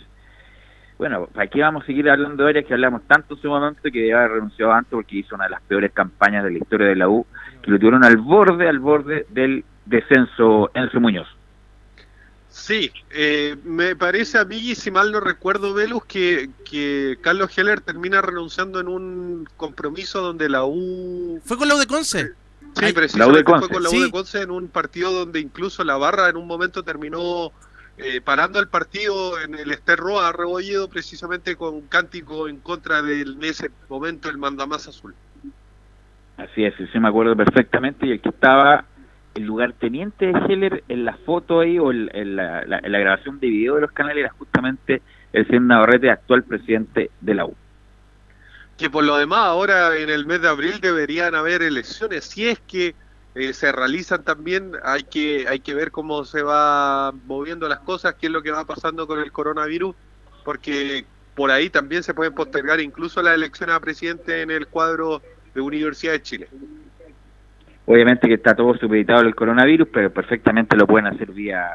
[0.99, 4.01] bueno, aquí vamos a seguir hablando de Arias que hablamos tanto en su momento que
[4.01, 6.97] debe haber renunciado antes porque hizo una de las peores campañas de la historia de
[6.97, 7.25] la U,
[7.63, 11.29] que lo tuvieron al borde, al borde del descenso en su Muñoz.
[12.59, 17.81] Sí, eh, me parece a mí, si mal no recuerdo, Velus, que, que Carlos Heller
[17.81, 21.41] termina renunciando en un compromiso donde la U...
[21.45, 22.33] ¿Fue con la U de Conce?
[22.75, 26.29] Sí, precisamente fue con la U de Conce en un partido donde incluso la barra
[26.29, 27.53] en un momento terminó
[27.97, 33.35] eh, parando el partido en el Esterroa Rebolledo precisamente con un cántico en contra del
[33.35, 35.15] en ese momento el mandamás azul.
[36.37, 38.85] Así es, sí me acuerdo perfectamente y el que estaba
[39.35, 43.77] el lugar teniente de Heller en la foto ahí o en, la, grabación de video
[43.77, 45.03] de los canales era justamente
[45.33, 47.55] el señor Navarrete, actual presidente de la U.
[48.77, 52.59] Que por lo demás ahora en el mes de abril deberían haber elecciones, si es
[52.61, 52.95] que
[53.35, 58.15] eh, se realizan también, hay que, hay que ver cómo se va moviendo las cosas,
[58.15, 59.95] qué es lo que va pasando con el coronavirus,
[60.45, 61.05] porque
[61.35, 65.23] por ahí también se pueden postergar incluso las elecciones a presidente en el cuadro
[65.55, 66.49] de Universidad de Chile.
[67.91, 71.71] Obviamente que está todo supeditado al coronavirus, pero perfectamente lo pueden hacer vía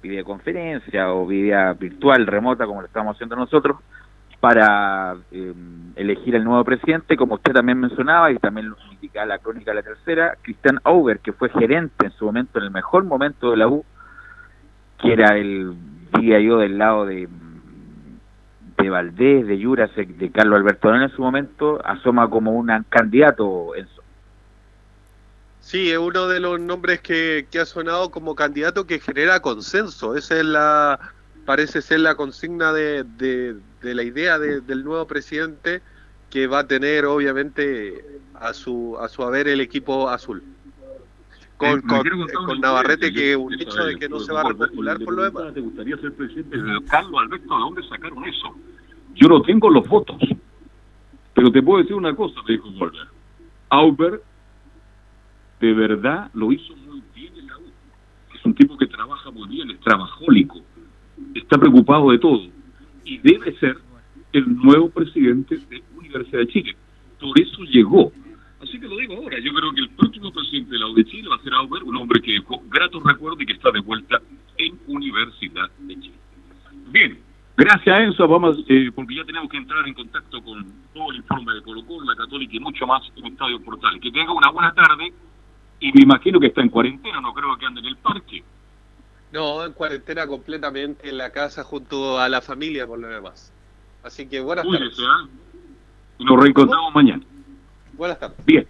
[0.00, 3.76] videoconferencia o vía virtual, remota, como lo estamos haciendo nosotros
[4.40, 5.52] para eh,
[5.96, 9.82] elegir el nuevo presidente, como usted también mencionaba y también lo indica la crónica la
[9.82, 13.68] tercera, Cristian Auger, que fue gerente en su momento, en el mejor momento de la
[13.68, 13.84] U,
[14.98, 15.74] que era el,
[16.14, 17.28] diría yo, del lado de,
[18.78, 23.86] de Valdés, de Jurasek, de Carlos Alberto en su momento, asoma como un candidato en
[25.62, 30.16] Sí, es uno de los nombres que, que ha sonado como candidato que genera consenso.
[30.16, 30.98] Esa es la,
[31.46, 35.80] parece ser la consigna de, de la idea del nuevo presidente
[36.30, 38.04] que va a tener obviamente
[38.34, 40.42] a su a su haber el equipo azul.
[41.58, 45.22] Con, con, Navarrete que un hecho de que no se va a repostular por lo
[45.22, 45.54] demás.
[45.54, 46.56] ¿Te gustaría ser presidente?
[46.88, 48.56] Carlos Alberto, ¿de dónde sacaron eso?
[49.14, 50.16] Yo no tengo los votos.
[51.34, 52.68] Pero te puedo decir una cosa, me dijo.
[53.68, 54.20] Auber
[55.62, 57.62] de verdad lo hizo muy bien en la U.
[58.34, 60.60] Es un tipo que trabaja muy bien, es trabajólico,
[61.34, 62.42] está preocupado de todo
[63.04, 63.78] y debe ser
[64.32, 66.76] el nuevo presidente de Universidad de Chile.
[67.20, 68.10] Por eso llegó.
[68.60, 71.04] Así que lo digo ahora, yo creo que el próximo presidente de la U de
[71.04, 73.80] Chile va a ser Auber, un hombre que dejó gratos recuerdos y que está de
[73.80, 74.20] vuelta
[74.58, 76.16] en Universidad de Chile.
[76.90, 77.18] Bien,
[77.56, 81.18] gracias a Enzo, vamos, eh, porque ya tenemos que entrar en contacto con todo el
[81.18, 84.00] informe de Colo la Católica y mucho más en Estadio Portal.
[84.00, 85.12] Que tenga una buena tarde
[85.82, 88.44] y me imagino que está en cuarentena, no creo que ande en el parque.
[89.32, 93.52] No, en cuarentena completamente en la casa junto a la familia por lo demás.
[94.04, 94.96] Así que buenas tardes.
[94.96, 95.28] ¿eh?
[96.20, 97.24] Nos reencontramos mañana.
[97.94, 98.46] Buenas tardes.
[98.46, 98.64] Bien.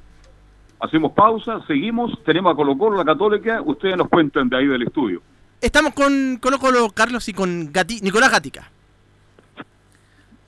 [0.80, 4.82] Hacemos pausa, seguimos, tenemos a Colo Colo, la Católica, ustedes nos cuentan de ahí del
[4.82, 5.22] estudio.
[5.60, 8.70] Estamos con Colo Colo, Carlos, y con Nicolás Gatica.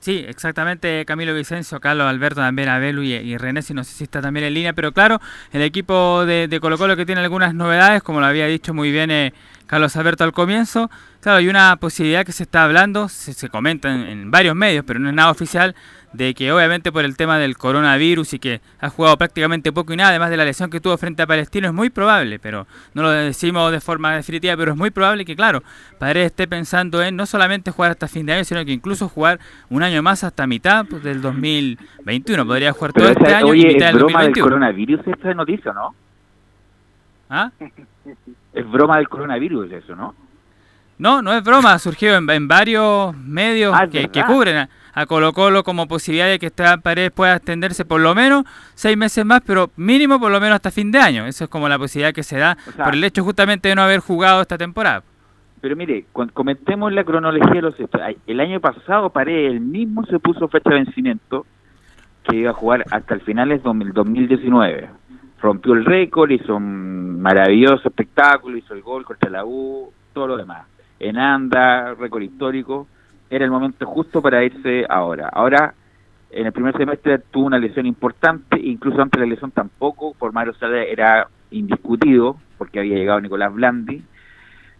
[0.05, 4.03] Sí, exactamente, Camilo Vicencio, Carlos Alberto, también Abelu y, y, René, si no sé si
[4.03, 5.19] está también en línea, pero claro,
[5.51, 9.09] el equipo de, Colo Colo que tiene algunas novedades, como lo había dicho muy bien
[9.09, 9.33] eh,
[9.67, 10.89] Carlos Alberto al comienzo,
[11.21, 14.85] Claro, hay una posibilidad que se está hablando, se, se comenta en, en varios medios,
[14.85, 15.73] pero no es nada oficial,
[16.13, 19.95] de que obviamente por el tema del coronavirus y que ha jugado prácticamente poco y
[19.95, 23.01] nada, además de la lesión que tuvo frente a Palestino, es muy probable, pero no
[23.01, 25.63] lo decimos de forma definitiva, pero es muy probable que, claro,
[25.97, 29.39] Paredes esté pensando en no solamente jugar hasta fin de año, sino que incluso jugar
[29.69, 32.45] un año más hasta mitad pues, del 2021.
[32.45, 34.45] Podría jugar todo Pero este esa- año oye, y mitad es del broma del 2021.
[34.45, 35.95] coronavirus esta noticia, ¿no?
[37.31, 37.49] ¿Ah?
[38.55, 40.15] Es broma del coronavirus eso, ¿no?
[40.97, 45.05] No, no es broma, ha surgido en, en varios medios Ah, que, cubren a, a
[45.05, 48.45] Colo Colo como posibilidad de que esta pared pueda extenderse por lo menos
[48.75, 51.25] seis meses más, pero mínimo por lo menos hasta fin de año.
[51.25, 53.81] Eso es como la posibilidad que se da sea- por el hecho justamente de no
[53.81, 55.03] haber jugado esta temporada.
[55.59, 57.99] Pero mire, comentemos la cronología de los hechos.
[58.27, 61.45] El año pasado Paredes él mismo se puso fecha de vencimiento
[62.23, 64.89] que iba a jugar hasta el final del 2019.
[65.41, 70.37] Rompió el récord, hizo un maravilloso espectáculo, hizo el gol contra la U, todo lo
[70.37, 70.67] demás.
[70.99, 72.87] En anda, récord histórico.
[73.29, 75.29] Era el momento justo para irse ahora.
[75.29, 75.73] Ahora,
[76.31, 80.33] en el primer semestre tuvo una lesión importante, incluso antes de la lesión tampoco, por
[80.33, 84.03] Mario Sala era indiscutido, porque había llegado Nicolás Blandi.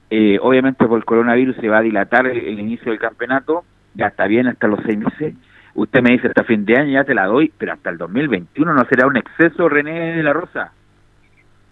[0.09, 3.63] Eh, obviamente por el coronavirus se va a dilatar el, el inicio del campeonato,
[3.95, 5.35] ya está bien hasta los seis meses.
[5.75, 8.73] Usted me dice hasta fin de año ya te la doy, pero hasta el 2021
[8.73, 10.71] no será un exceso, René de la Rosa.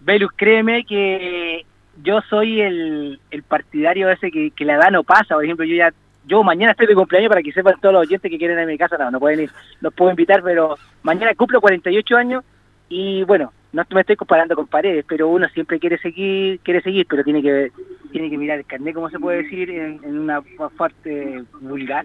[0.00, 1.64] Velus, créeme que
[2.02, 5.34] yo soy el, el partidario ese que, que la edad no pasa.
[5.34, 5.92] Por ejemplo, yo ya
[6.26, 8.66] yo mañana estoy de cumpleaños para que sepan todos los oyentes que quieren ir a
[8.66, 8.98] mi casa.
[8.98, 9.50] No, no pueden ir,
[9.80, 12.44] los puedo invitar, pero mañana cumplo 48 años
[12.90, 13.52] y bueno,
[13.82, 17.42] no me estoy comparando con paredes, pero uno siempre quiere seguir, quiere seguir, pero tiene
[17.42, 17.70] que
[18.12, 20.40] tiene que mirar el carnet, como se puede decir, en, en una
[20.78, 22.04] parte vulgar.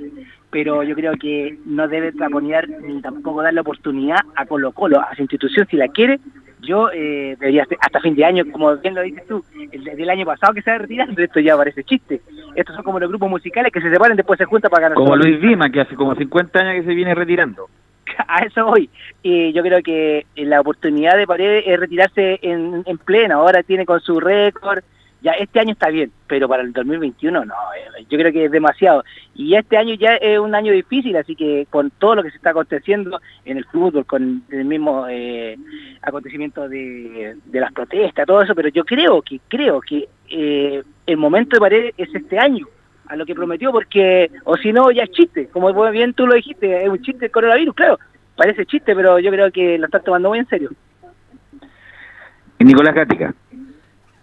[0.50, 5.00] Pero yo creo que no debe taponear ni tampoco dar la oportunidad a Colo Colo,
[5.00, 6.20] a su institución, si la quiere,
[6.62, 10.10] yo eh, debería hasta fin de año, como bien lo dices tú, el de- del
[10.10, 12.22] año pasado que se va a retirar, esto ya parece chiste.
[12.56, 14.96] Estos son como los grupos musicales que se separan después se juntan para ganar.
[14.98, 15.16] Como.
[15.16, 17.68] Luis Dima, que hace como 50 años que se viene retirando.
[18.28, 18.90] a eso voy.
[19.24, 23.36] Y yo creo que la oportunidad de Paredes es retirarse en, en plena.
[23.36, 24.84] Ahora tiene con su récord.
[25.22, 27.54] Ya este año está bien, pero para el 2021 no.
[27.54, 29.04] eh, Yo creo que es demasiado.
[29.36, 32.38] Y este año ya es un año difícil, así que con todo lo que se
[32.38, 35.58] está aconteciendo en el fútbol, con el mismo eh,
[36.02, 41.18] acontecimiento de, de las protestas, todo eso, pero yo creo que creo que eh, el
[41.18, 42.66] momento de Paredes es este año
[43.10, 46.36] a lo que prometió, porque, o si no, ya es chiste, como bien tú lo
[46.36, 48.00] dijiste, es un chiste el coronavirus, claro,
[48.36, 50.72] parece chiste, pero yo creo que lo están tomando muy en serio.
[52.60, 53.34] Y Nicolás Gatica.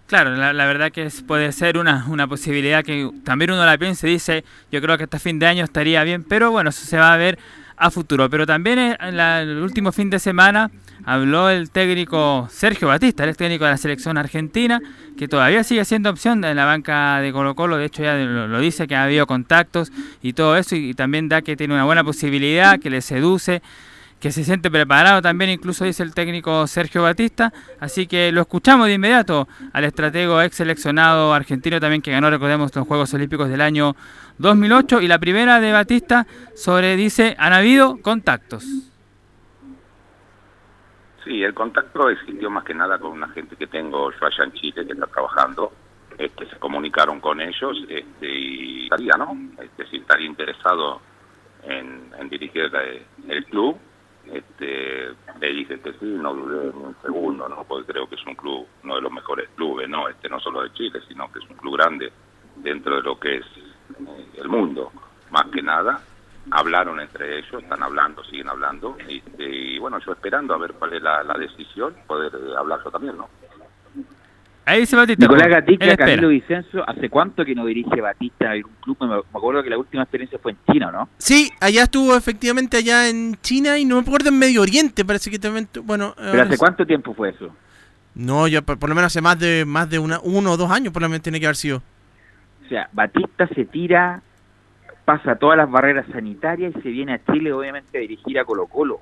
[0.06, 3.76] Claro, la, la verdad que es- puede ser una, una posibilidad que también uno la
[3.76, 6.84] piensa y dice, yo creo que hasta fin de año estaría bien, pero bueno, eso
[6.86, 7.38] se va a ver
[7.76, 8.30] a futuro.
[8.30, 10.70] Pero también eh, en la- el último fin de semana
[11.06, 14.82] habló el técnico Sergio Batista, el ex técnico de la selección argentina,
[15.16, 18.60] que todavía sigue siendo opción en la banca de Colo Colo, de hecho ya lo,
[18.60, 21.84] dice que ha habido contactos y todo eso, y, y también da que tiene una
[21.84, 23.62] buena posibilidad, que le seduce
[24.20, 27.52] que se siente preparado también, incluso dice el técnico Sergio Batista.
[27.80, 32.74] Así que lo escuchamos de inmediato al estratego ex seleccionado argentino también que ganó, recordemos,
[32.74, 33.94] los Juegos Olímpicos del año
[34.38, 35.02] 2008.
[35.02, 36.26] Y la primera de Batista
[36.56, 38.64] sobre, dice, han habido contactos.
[41.26, 44.52] Sí, el contacto existió más que nada con una gente que tengo yo allá en
[44.52, 45.72] Chile que está trabajando.
[46.16, 49.36] Este, se comunicaron con ellos este, y estaría, ¿no?
[49.60, 51.00] Este, si estaría interesado
[51.64, 53.76] en, en dirigir eh, el club.
[54.32, 55.08] Este,
[55.40, 57.64] le dije que sí, no dudé ni un segundo, ¿no?
[57.64, 60.08] Porque creo que es un club, uno de los mejores clubes, ¿no?
[60.08, 62.12] Este, no solo de Chile, sino que es un club grande
[62.54, 64.92] dentro de lo que es eh, el mundo,
[65.30, 66.00] más que nada.
[66.50, 70.92] Hablaron entre ellos, están hablando, siguen hablando, este, y bueno, yo esperando a ver cuál
[70.92, 73.28] es la, la decisión, poder eh, hablar yo también, ¿no?
[74.68, 75.26] Ahí dice Batista.
[75.26, 75.96] Nicolás Gatica.
[75.96, 78.96] Camilo Vicenzo, ¿hace cuánto que no dirige Batista en un club?
[79.00, 81.08] Me, me acuerdo que la última experiencia fue en China, ¿no?
[81.18, 85.30] Sí, allá estuvo efectivamente allá en China y no me acuerdo en Medio Oriente, parece
[85.30, 87.54] que también, bueno, ¿Pero ahora hace cuánto tiempo fue eso?
[88.16, 90.70] No, ya por, por lo menos hace más de más de una, uno o dos
[90.70, 91.82] años por lo menos tiene que haber sido.
[92.64, 94.20] O sea, Batista se tira,
[95.06, 98.66] pasa todas las barreras sanitarias y se viene a Chile, obviamente, a dirigir a Colo
[98.66, 98.98] Colo.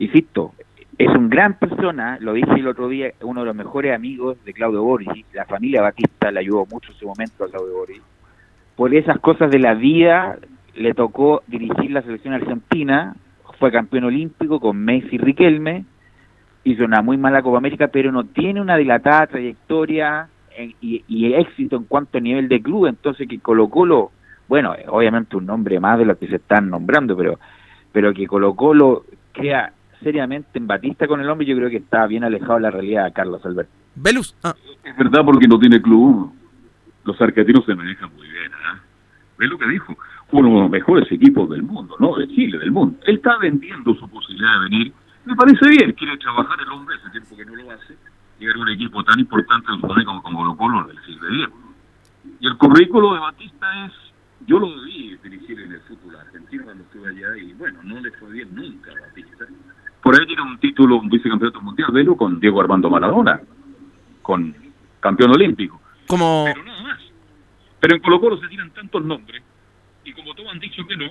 [0.00, 0.54] Insisto,
[0.98, 4.54] es un gran persona, lo dije el otro día, uno de los mejores amigos de
[4.54, 8.00] Claudio Borgi, la familia Batista le ayudó mucho en ese momento a Claudio Borgi.
[8.76, 10.38] Por esas cosas de la vida
[10.74, 13.14] le tocó dirigir la selección argentina,
[13.58, 15.84] fue campeón olímpico con Messi Riquelme,
[16.64, 21.34] hizo una muy mala Copa América, pero no tiene una dilatada trayectoria en- y, y
[21.34, 24.10] éxito en cuanto a nivel de club, entonces que Colo Colo,
[24.48, 27.38] bueno, eh, obviamente un nombre más de los que se están nombrando, pero
[27.92, 29.72] pero que Colo Colo crea
[30.02, 33.12] seriamente en Batista con el hombre, yo creo que está bien alejado de la realidad
[33.14, 33.72] Carlos Alberto.
[33.94, 34.36] Velus.
[34.44, 34.54] Ah.
[34.84, 36.32] Es verdad porque no tiene club.
[37.04, 38.52] los argentinos se manejan muy bien.
[38.66, 38.78] ¿ah?
[39.38, 39.96] ¿Ves lo que dijo?
[40.32, 42.98] Uno de los mejores equipos del mundo, no de Chile, del mundo.
[43.06, 44.92] Él está vendiendo su posibilidad de venir.
[45.24, 47.96] Me parece bien, quiere trabajar el hombre, hace tiempo que no lo hace.
[48.38, 51.50] Llegar a un equipo tan importante como, como Colo Colo le sirve bien.
[52.40, 53.92] Y el currículo de Batista es,
[54.46, 58.10] yo lo vi dirigir en el fútbol argentino cuando estuve allá y bueno, no le
[58.12, 59.46] fue bien nunca a Batista.
[60.02, 63.40] Por ahí tiene un título, un vicecampeonato mundial, velo, con Diego Armando Maradona,
[64.22, 64.54] con
[65.00, 65.80] campeón olímpico.
[66.06, 66.44] Como...
[66.44, 67.00] Pero nada más.
[67.80, 69.42] Pero en Colo Colo se tiran tantos nombres
[70.04, 71.10] y como todos han dicho que no,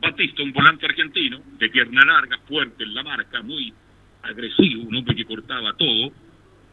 [0.00, 3.74] Batista, un volante argentino, de pierna larga, fuerte en la marca, muy
[4.22, 6.12] agresivo, un hombre que cortaba todo,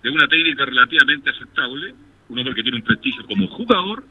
[0.03, 1.95] de una técnica relativamente aceptable,
[2.29, 4.03] un hombre que tiene un prestigio como jugador,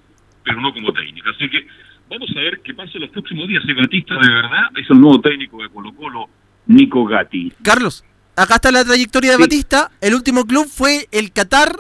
[0.47, 1.29] pero no como técnico.
[1.29, 1.67] Así que
[2.09, 3.63] vamos a ver qué pasa en los próximos días.
[3.67, 6.29] Si Batista de verdad es el nuevo técnico de Colo Colo,
[6.67, 7.53] Nico Gatti.
[7.63, 8.05] Carlos,
[8.37, 9.91] acá está la trayectoria de Batista.
[10.01, 11.75] El último club fue el Qatar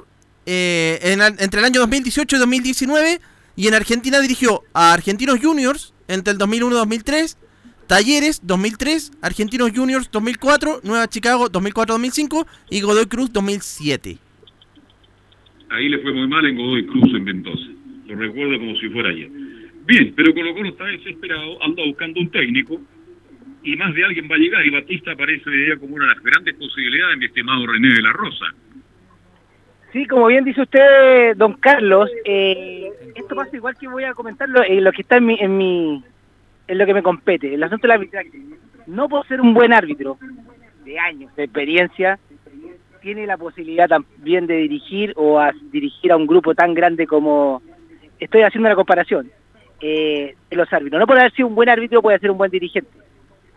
[0.45, 0.99] eh,
[1.39, 3.21] entre el año 2018 y 2019.
[3.55, 7.37] Y en Argentina dirigió a Argentinos Juniors entre el 2001-2003,
[7.87, 14.19] Talleres 2003, Argentinos Juniors 2004, Nueva Chicago 2004-2005 y Godoy Cruz 2007.
[15.71, 17.76] Ahí le fue muy mal en Godoy Cruz en Mendoza.
[18.07, 19.29] Lo recuerdo como si fuera ayer.
[19.87, 22.81] Bien, pero Colo Colo está desesperado, anda buscando un técnico
[23.63, 25.45] y más de alguien va a llegar y Batista aparece
[25.81, 28.47] como una de las grandes posibilidades, mi estimado René de la Rosa.
[29.93, 34.63] Sí, como bien dice usted, don Carlos, eh, esto pasa igual que voy a comentarlo
[34.65, 36.05] en lo que está en mi, en mi,
[36.69, 38.31] en lo que me compete, el asunto del arbitraje.
[38.87, 40.19] No por ser un buen árbitro
[40.85, 42.19] de años de experiencia,
[43.01, 47.63] tiene la posibilidad también de dirigir o a dirigir a un grupo tan grande como
[48.19, 49.31] estoy haciendo la comparación
[49.81, 51.01] eh, de los árbitros.
[51.01, 52.91] No por haber sido un buen árbitro puede ser un buen dirigente.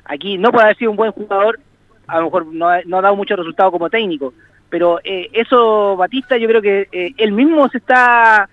[0.06, 1.60] Aquí no por haber sido un buen jugador,
[2.08, 4.34] a lo mejor no, no ha dado mucho resultado como técnico,
[4.70, 8.50] pero eh, eso, Batista, yo creo que eh, él mismo se está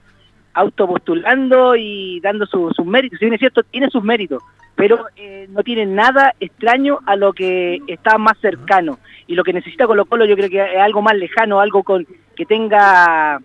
[0.54, 3.18] autopostulando y dando sus méritos.
[3.18, 4.42] Si bien es cierto, tiene sus méritos,
[4.74, 8.98] pero eh, no tiene nada extraño a lo que está más cercano.
[9.26, 12.06] Y lo que necesita Colo Colo yo creo que es algo más lejano, algo con
[12.34, 13.40] que tenga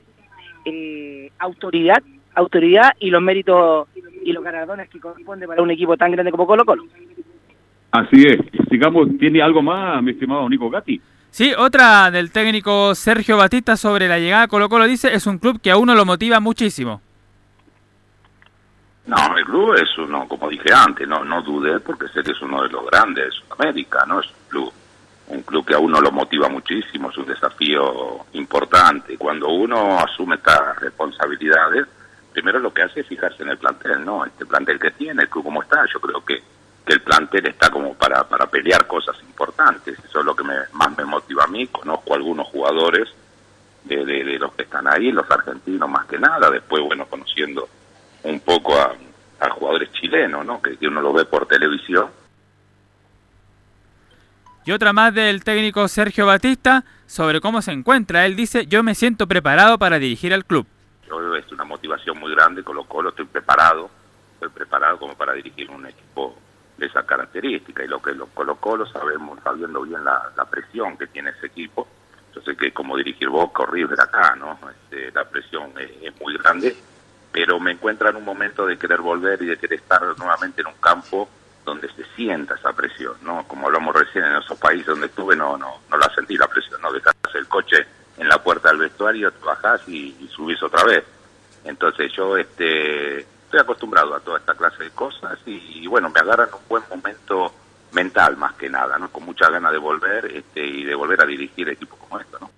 [1.39, 2.03] autoridad,
[2.35, 3.87] autoridad y los méritos
[4.23, 6.83] y los galardones que corresponden para un equipo tan grande como Colo Colo.
[7.91, 8.39] Así es.
[8.69, 11.01] Sigamos, ¿tiene algo más, mi estimado Nico Gatti?
[11.29, 15.39] Sí, otra del técnico Sergio Batista sobre la llegada a Colo Colo dice, es un
[15.39, 17.01] club que a uno lo motiva muchísimo.
[19.05, 22.41] No, el club es uno, como dije antes, no, no dudé porque sé que es
[22.41, 24.19] uno de los grandes de Sudamérica, ¿no?
[24.19, 24.73] Es un club,
[25.27, 29.17] un club que a uno lo motiva muchísimo, es un desafío importante.
[29.17, 31.87] Cuando uno asume estas responsabilidades,
[32.33, 34.25] primero lo que hace es fijarse en el plantel, ¿no?
[34.25, 36.41] Este plantel que tiene, el club como está, yo creo que
[36.85, 39.97] que el plantel está como para, para pelear cosas importantes.
[40.03, 41.67] Eso es lo que me, más me motiva a mí.
[41.67, 43.07] Conozco algunos jugadores
[43.83, 46.49] de, de, los que están ahí, los argentinos más que nada.
[46.49, 47.69] Después, bueno, conociendo
[48.23, 48.95] un poco a,
[49.39, 50.61] a jugadores chilenos, ¿no?
[50.61, 52.07] Que, que uno lo ve por televisión.
[54.63, 58.25] Y otra más del técnico Sergio Batista sobre cómo se encuentra.
[58.25, 60.67] Él dice, yo me siento preparado para dirigir al club.
[61.35, 63.89] Es una motivación muy grande, con lo cual estoy preparado,
[64.33, 66.35] estoy preparado como para dirigir un equipo
[66.85, 71.29] esa característica y lo que los Colo Colo sabemos, sabiendo bien la, presión que tiene
[71.31, 71.87] ese equipo,
[72.33, 74.59] yo sé que como dirigir Boca o River acá, ¿no?
[74.69, 76.75] Este, la presión es, muy grande,
[77.31, 80.67] pero me encuentra en un momento de querer volver y de querer estar nuevamente en
[80.67, 81.29] un campo
[81.63, 83.47] donde se sienta esa presión, ¿no?
[83.47, 86.81] Como hablamos recién en esos países donde estuve, no, no, no la sentí la presión,
[86.81, 87.85] no dejas el coche
[88.21, 91.03] en la puerta del vestuario, bajás y, y subís otra vez.
[91.63, 96.47] Entonces yo este estoy acostumbrado a toda esta clase de cosas y, bueno, me agarran
[96.53, 97.53] un buen momento
[97.91, 99.11] mental más que nada, ¿no?
[99.11, 102.51] Con mucha ganas de volver este, y de volver a dirigir equipos como esto, ¿no?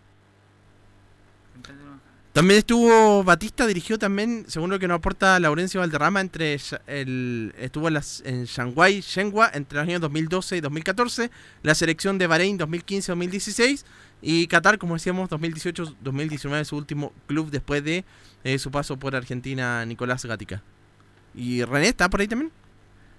[2.34, 7.88] También estuvo Batista, dirigió también, según lo que nos aporta Laurencio Valderrama, entre el, estuvo
[7.88, 12.58] en, las, en Shanghai, Shenhua, entre los años 2012 y 2014, la selección de Bahrein
[12.58, 13.86] 2015-2016
[14.26, 18.06] y Qatar, como decíamos, 2018-2019, su último club después de
[18.46, 20.62] eh, su paso por Argentina, Nicolás Gatica.
[21.36, 22.50] ¿Y René está por ahí también?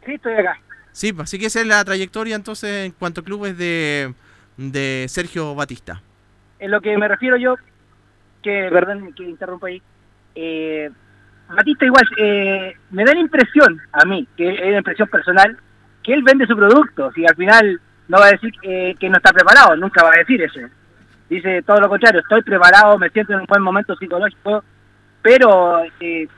[0.07, 0.59] Sí, estoy acá.
[0.92, 4.14] Sí, pues, así que esa es la trayectoria entonces en cuanto a clubes de,
[4.57, 6.00] de Sergio Batista.
[6.59, 7.57] En lo que me refiero yo,
[8.42, 9.82] que, perdón que interrumpo ahí,
[10.34, 10.90] eh,
[11.48, 15.59] Batista igual, eh, me da la impresión, a mí, que es una impresión personal,
[16.02, 17.78] que él vende su producto, si al final
[18.09, 20.61] no va a decir que no está preparado, nunca va a decir eso.
[21.29, 24.62] Dice todo lo contrario, estoy preparado, me siento en un buen momento psicológico,
[25.22, 26.29] pero eh,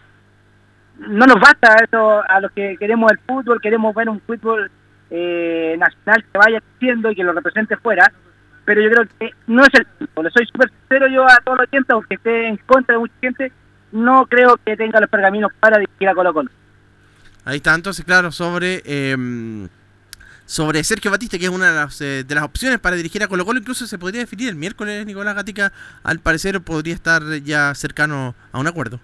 [0.98, 4.70] no nos basta eso a los que queremos el fútbol, queremos ver un fútbol
[5.10, 8.10] eh, nacional que vaya creciendo y que lo represente fuera,
[8.64, 10.30] pero yo creo que no es el fútbol.
[10.32, 13.52] Soy súper sincero yo a todos los oyentes, aunque esté en contra de mucha gente,
[13.92, 16.50] no creo que tenga los pergaminos para dirigir a Colo Colo.
[17.44, 19.16] Ahí está, entonces, claro, sobre eh,
[20.46, 23.28] sobre Sergio Batista, que es una de las, eh, de las opciones para dirigir a
[23.28, 23.58] Colo Colo.
[23.58, 25.04] Incluso se podría definir el miércoles.
[25.04, 25.72] Nicolás Gatica,
[26.02, 29.00] al parecer, podría estar ya cercano a un acuerdo.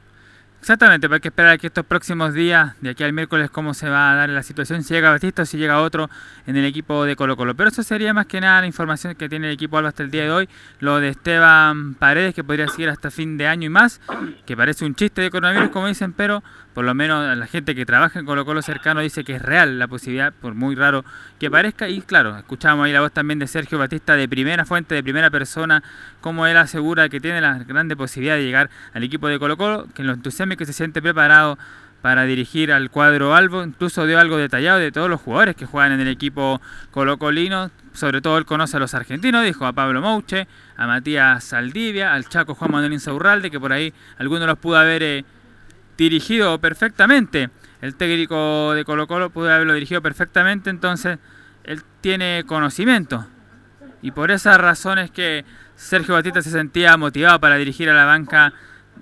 [0.63, 4.13] Exactamente, hay que esperar que estos próximos días, de aquí al miércoles, cómo se va
[4.13, 6.09] a dar la situación, si llega Batista o si llega otro
[6.47, 7.57] en el equipo de Colo Colo.
[7.57, 10.13] Pero eso sería más que nada la información que tiene el equipo Alba hasta el
[10.13, 10.49] día de hoy.
[10.79, 14.01] Lo de Esteban Paredes, que podría seguir hasta fin de año y más,
[14.47, 17.85] que parece un chiste de coronavirus, como dicen, pero por lo menos la gente que
[17.85, 21.05] trabaja en Colo Colo cercano dice que es real la posibilidad, por muy raro
[21.39, 21.89] que parezca.
[21.89, 25.31] Y claro, escuchamos ahí la voz también de Sergio Batista de primera fuente, de primera
[25.31, 25.83] persona,
[26.21, 29.87] como él asegura que tiene la grande posibilidad de llegar al equipo de Colo Colo,
[29.95, 31.59] que lo entusiasma y que se siente preparado
[32.03, 35.93] para dirigir al cuadro Albo, incluso dio algo detallado de todos los jugadores que juegan
[35.93, 36.61] en el equipo
[36.91, 42.13] colocolino, sobre todo él conoce a los argentinos, dijo a Pablo Mouche, a Matías Saldivia,
[42.13, 45.25] al Chaco Juan Manuel Insaurralde, que por ahí algunos los pudo haber eh,
[45.97, 47.51] dirigido perfectamente.
[47.81, 51.19] El técnico de Colo Colo pudo haberlo dirigido perfectamente, entonces
[51.65, 53.27] él tiene conocimiento.
[54.03, 55.45] Y por esas razones que
[55.77, 58.53] Sergio Batista se sentía motivado para dirigir a la banca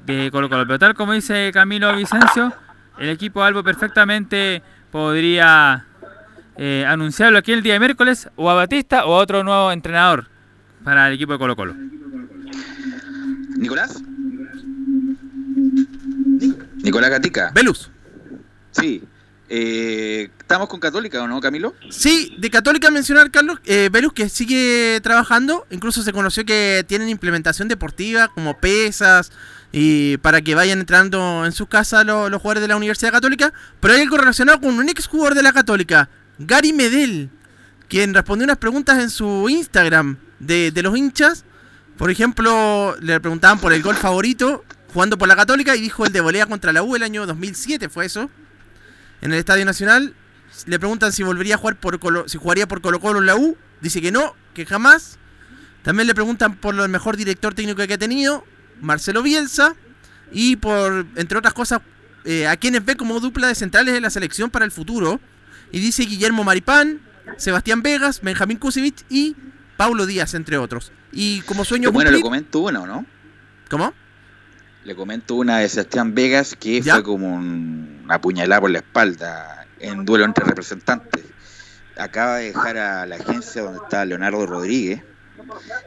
[0.06, 0.66] de Colo Colo.
[0.66, 2.52] Pero tal como dice Camilo Vicencio,
[2.98, 5.86] el equipo Albo perfectamente podría
[6.56, 10.28] eh, anunciarlo aquí el día de miércoles o a Batista o a otro nuevo entrenador
[10.84, 11.74] para el equipo de Colo Colo.
[13.56, 14.02] Nicolás.
[16.82, 17.50] Nicolás Gatica.
[17.54, 17.90] Velus.
[18.72, 19.02] Sí.
[19.52, 21.74] Eh, ¿Estamos con Católica o no, Camilo?
[21.90, 25.66] Sí, de Católica mencionar, Carlos, eh, Velus, que sigue trabajando.
[25.70, 29.32] Incluso se conoció que tienen implementación deportiva como pesas
[29.72, 33.52] y para que vayan entrando en sus casas los, los jugadores de la Universidad Católica.
[33.80, 36.08] Pero hay algo relacionado con un ex jugador de la Católica,
[36.38, 37.28] Gary Medel,
[37.88, 41.44] quien respondió unas preguntas en su Instagram de, de los hinchas.
[41.96, 46.12] Por ejemplo, le preguntaban por el gol favorito jugando por la Católica y dijo el
[46.12, 48.30] de volea contra la U el año 2007, fue eso.
[49.22, 50.14] En el Estadio Nacional
[50.66, 53.36] le preguntan si volvería a jugar por Colo, si jugaría por Colo Colo en la
[53.36, 55.18] U, dice que no, que jamás.
[55.82, 58.44] También le preguntan por el mejor director técnico que ha tenido,
[58.80, 59.74] Marcelo Bielsa,
[60.32, 61.80] y por, entre otras cosas,
[62.24, 65.20] eh, a quienes ve como dupla de centrales de la selección para el futuro.
[65.72, 67.00] Y dice Guillermo Maripán,
[67.36, 69.36] Sebastián Vegas, Benjamín Kusevich y
[69.76, 70.92] Paulo Díaz, entre otros.
[71.12, 73.06] Y como sueño Bueno, cumplir- le comento una, ¿o no?
[73.70, 73.94] ¿Cómo?
[74.84, 79.66] Le comento una de Sebastián Vegas que fue como un- una puñalada por la espalda
[79.78, 81.22] en duelo entre representantes.
[81.96, 85.02] Acaba de dejar a la agencia donde está Leonardo Rodríguez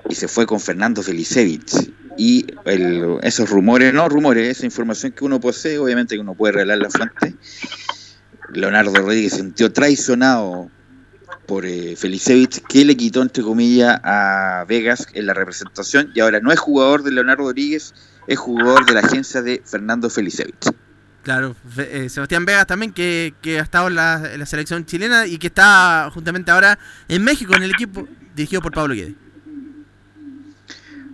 [0.09, 1.91] y se fue con Fernando Felicevich.
[2.17, 6.53] Y el- esos rumores, no rumores, esa información que uno posee, obviamente que uno puede
[6.53, 7.35] revelar la fuente.
[8.53, 10.69] Leonardo Rodríguez se sintió traicionado
[11.47, 16.39] por eh, Felicevich, que le quitó, entre comillas, a Vegas en la representación y ahora
[16.39, 17.93] no es jugador de Leonardo Rodríguez,
[18.27, 20.71] es jugador de la agencia de Fernando Felicevich.
[21.23, 25.25] Claro, eh, Sebastián Vegas también, que, que ha estado en la, en la selección chilena
[25.25, 29.15] y que está justamente ahora en México en el equipo dirigido por Pablo Guede.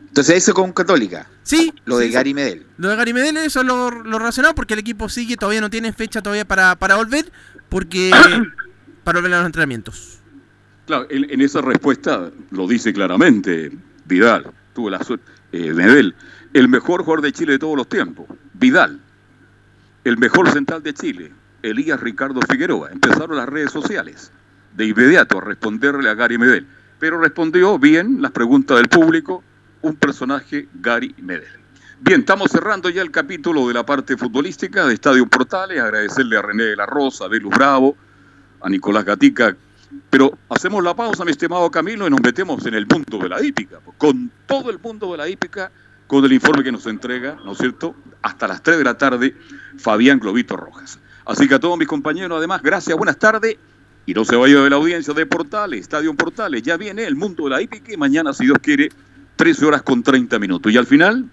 [0.07, 1.27] Entonces eso con Católica.
[1.43, 1.71] Sí.
[1.85, 2.33] Lo de sí, Gary.
[2.33, 2.65] Medel.
[2.77, 5.69] Lo de Gary Medel, eso es lo, lo relacionado porque el equipo sigue, todavía no
[5.69, 7.31] tiene fecha todavía para, para volver,
[7.69, 8.11] porque
[9.03, 10.19] para volver a los entrenamientos.
[10.87, 13.71] Claro, en, en esa respuesta lo dice claramente
[14.05, 16.15] Vidal, tuvo la suerte, eh, Medel,
[16.53, 18.99] el mejor jugador de Chile de todos los tiempos, Vidal,
[20.03, 21.31] el mejor central de Chile,
[21.61, 22.91] Elías Ricardo Figueroa.
[22.91, 24.31] Empezaron las redes sociales
[24.75, 26.65] de inmediato a responderle a Gary Medel,
[26.99, 29.43] pero respondió bien las preguntas del público,
[29.81, 31.59] un personaje Gary Medel.
[32.01, 36.41] Bien, estamos cerrando ya el capítulo de la parte futbolística de Estadio Portales, agradecerle a
[36.41, 37.95] René de la Rosa, a Velus Bravo,
[38.61, 39.55] a Nicolás Gatica,
[40.09, 43.43] pero hacemos la pausa, mi estimado Camilo, y nos metemos en el mundo de la
[43.43, 45.71] hípica, con todo el mundo de la hípica,
[46.09, 47.93] con el informe que nos entrega, ¿no es cierto?,
[48.23, 49.35] hasta las 3 de la tarde,
[49.77, 50.97] Fabián Globito Rojas.
[51.23, 53.57] Así que a todos mis compañeros, además, gracias, buenas tardes,
[54.07, 57.43] y no se vaya de la audiencia de Portales, Estadio Portales, ya viene el mundo
[57.43, 58.89] de la y mañana, si Dios quiere,
[59.35, 60.71] 13 horas con 30 minutos.
[60.71, 61.29] Y al final,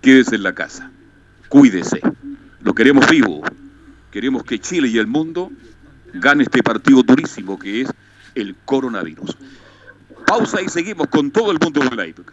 [0.00, 0.90] quédese en la casa,
[1.50, 2.00] cuídese,
[2.62, 3.42] lo queremos vivo,
[4.10, 5.50] queremos que Chile y el mundo
[6.14, 7.92] gane este partido durísimo que es
[8.34, 9.36] el coronavirus.
[10.26, 12.32] Pausa y seguimos con todo el mundo de la hípica.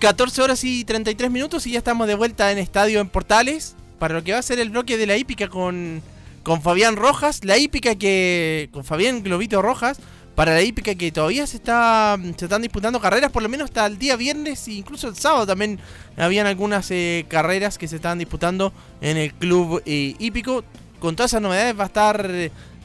[0.00, 4.14] 14 horas y 33 minutos y ya estamos de vuelta en Estadio en Portales para
[4.14, 6.00] lo que va a ser el bloque de la hípica con,
[6.42, 7.44] con Fabián Rojas.
[7.44, 8.70] La hípica que.
[8.72, 9.98] con Fabián Globito Rojas.
[10.34, 13.84] Para la hípica que todavía se está se están disputando carreras, por lo menos hasta
[13.84, 15.78] el día viernes e incluso el sábado también
[16.16, 18.72] habían algunas eh, carreras que se estaban disputando
[19.02, 20.64] en el club eh, hípico.
[20.98, 22.30] Con todas esas novedades va a estar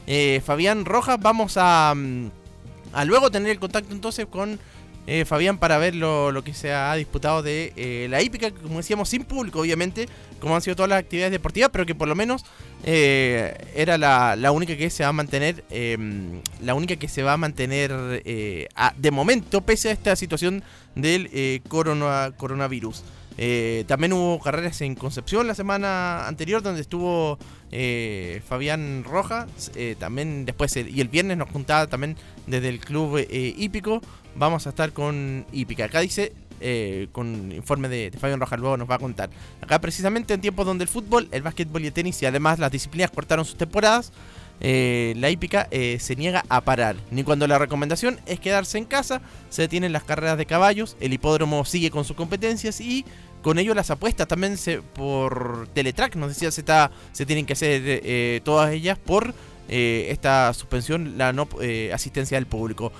[0.06, 1.18] eh, Fabián Rojas.
[1.18, 2.26] Vamos a, mm,
[2.92, 4.58] a luego tener el contacto entonces con
[5.06, 9.08] eh, Fabián para ver lo, que se ha disputado de eh, la hípica, como decíamos,
[9.08, 10.08] sin público, obviamente,
[10.40, 12.44] como han sido todas las actividades deportivas, pero que por lo menos
[12.84, 15.96] eh, era la, la única que se va a mantener, eh,
[16.62, 17.90] la única que se va a mantener
[18.24, 20.62] eh, a- de momento, pese a esta situación
[20.94, 23.02] del corona- coronavirus.
[23.38, 27.38] Eh, también hubo carreras en Concepción la semana anterior donde estuvo
[27.70, 29.70] eh, Fabián Rojas.
[29.74, 32.16] eh, también después y el viernes nos juntaba también
[32.46, 34.00] desde el club eh, hípico.
[34.34, 35.84] Vamos a estar con hípica.
[35.84, 36.32] Acá dice
[37.12, 39.28] con informe de, de Fabián Rojas luego nos va a contar.
[39.60, 42.72] Acá precisamente en tiempos donde el fútbol, el básquetbol y el tenis y además las
[42.72, 44.10] disciplinas cortaron sus temporadas.
[44.60, 46.96] Eh, la hípica eh, se niega a parar.
[47.10, 51.12] Ni cuando la recomendación es quedarse en casa, se detienen las carreras de caballos, el
[51.12, 53.04] hipódromo sigue con sus competencias y
[53.42, 56.64] con ello las apuestas también se, por Teletrack, nos decía, se,
[57.12, 59.34] se tienen que hacer eh, todas ellas por
[59.68, 61.34] esta suspensión, la
[61.92, 62.92] asistencia del público.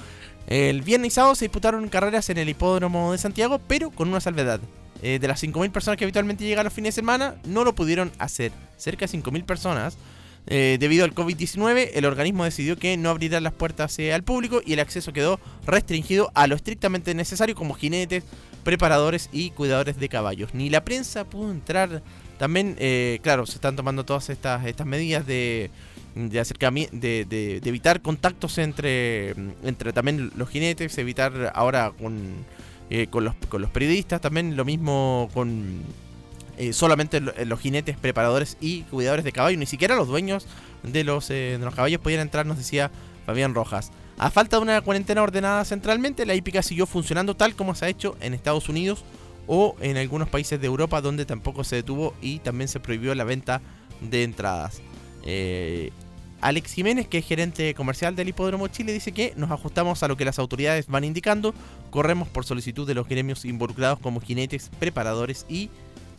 [0.49, 4.21] El viernes y sábado se disputaron carreras en el hipódromo de Santiago, pero con una
[4.21, 4.61] salvedad.
[5.01, 8.51] De las 5.000 personas que habitualmente llegan los fines de semana, no lo pudieron hacer.
[8.77, 9.97] Cerca de 5.000 personas.
[10.49, 14.61] Eh, debido al COVID-19, el organismo decidió que no abrirá las puertas eh, al público
[14.65, 18.25] y el acceso quedó restringido a lo estrictamente necesario como jinetes,
[18.63, 20.55] preparadores y cuidadores de caballos.
[20.55, 22.03] Ni la prensa pudo entrar.
[22.39, 25.71] También, eh, claro, se están tomando todas estas, estas medidas de,
[26.17, 29.31] de acercamiento, de, evitar contactos entre,
[29.63, 32.17] entre también los jinetes, evitar ahora con,
[32.89, 35.83] eh, con, los, con los periodistas, también lo mismo con
[36.57, 40.47] eh, solamente lo- los jinetes, preparadores y cuidadores de caballo, ni siquiera los dueños
[40.83, 42.91] de los, eh, de los caballos podían entrar, nos decía
[43.27, 43.91] Fabián Rojas.
[44.19, 47.89] A falta de una cuarentena ordenada centralmente, la hípica siguió funcionando tal como se ha
[47.89, 49.05] hecho en Estados Unidos
[49.47, 53.25] o en algunos países de Europa donde tampoco se detuvo y también se prohibió la
[53.25, 53.61] venta
[54.01, 54.81] de entradas.
[55.25, 55.91] Eh,
[56.41, 60.17] Alex Jiménez, que es gerente comercial del Hipódromo Chile, dice que nos ajustamos a lo
[60.17, 61.55] que las autoridades van indicando,
[61.91, 65.71] corremos por solicitud de los gremios involucrados como jinetes, preparadores y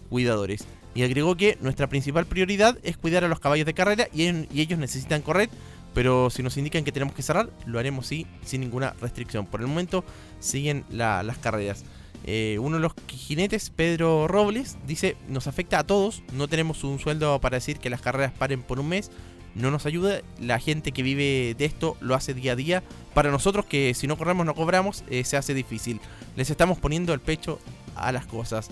[0.09, 0.65] cuidadores.
[0.95, 4.27] Y agregó que nuestra principal prioridad es cuidar a los caballos de carrera y,
[4.59, 5.49] ellos necesitan correr,
[5.93, 9.45] pero si nos indican que tenemos que cerrar, lo haremos sí, sin ninguna restricción.
[9.45, 10.03] Por el momento
[10.39, 11.83] siguen la- las carreras.
[12.23, 16.99] Eh, uno de los jinetes, Pedro Robles, dice, nos afecta a todos, no tenemos un
[16.99, 19.11] sueldo para decir que las carreras paren por un mes,
[19.55, 22.83] no nos ayuda, la gente que vive de esto lo hace día a día,
[23.13, 25.99] para nosotros que si no corremos no cobramos, eh, se hace difícil,
[26.35, 27.59] les estamos poniendo el pecho
[27.95, 28.69] a las cosas.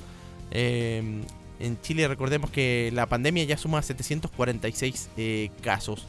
[0.58, 1.22] Eh,
[1.60, 6.06] En Chile recordemos que la pandemia ya suma 746 eh, casos.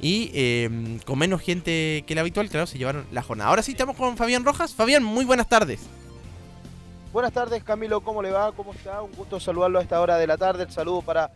[0.00, 3.50] Y eh, con menos gente que la habitual, claro, se llevaron la jornada.
[3.50, 4.74] Ahora sí estamos con Fabián Rojas.
[4.74, 5.80] Fabián, muy buenas tardes.
[7.12, 8.52] Buenas tardes Camilo, ¿cómo le va?
[8.52, 9.00] ¿Cómo está?
[9.00, 10.64] Un gusto saludarlo a esta hora de la tarde.
[10.64, 11.32] El saludo para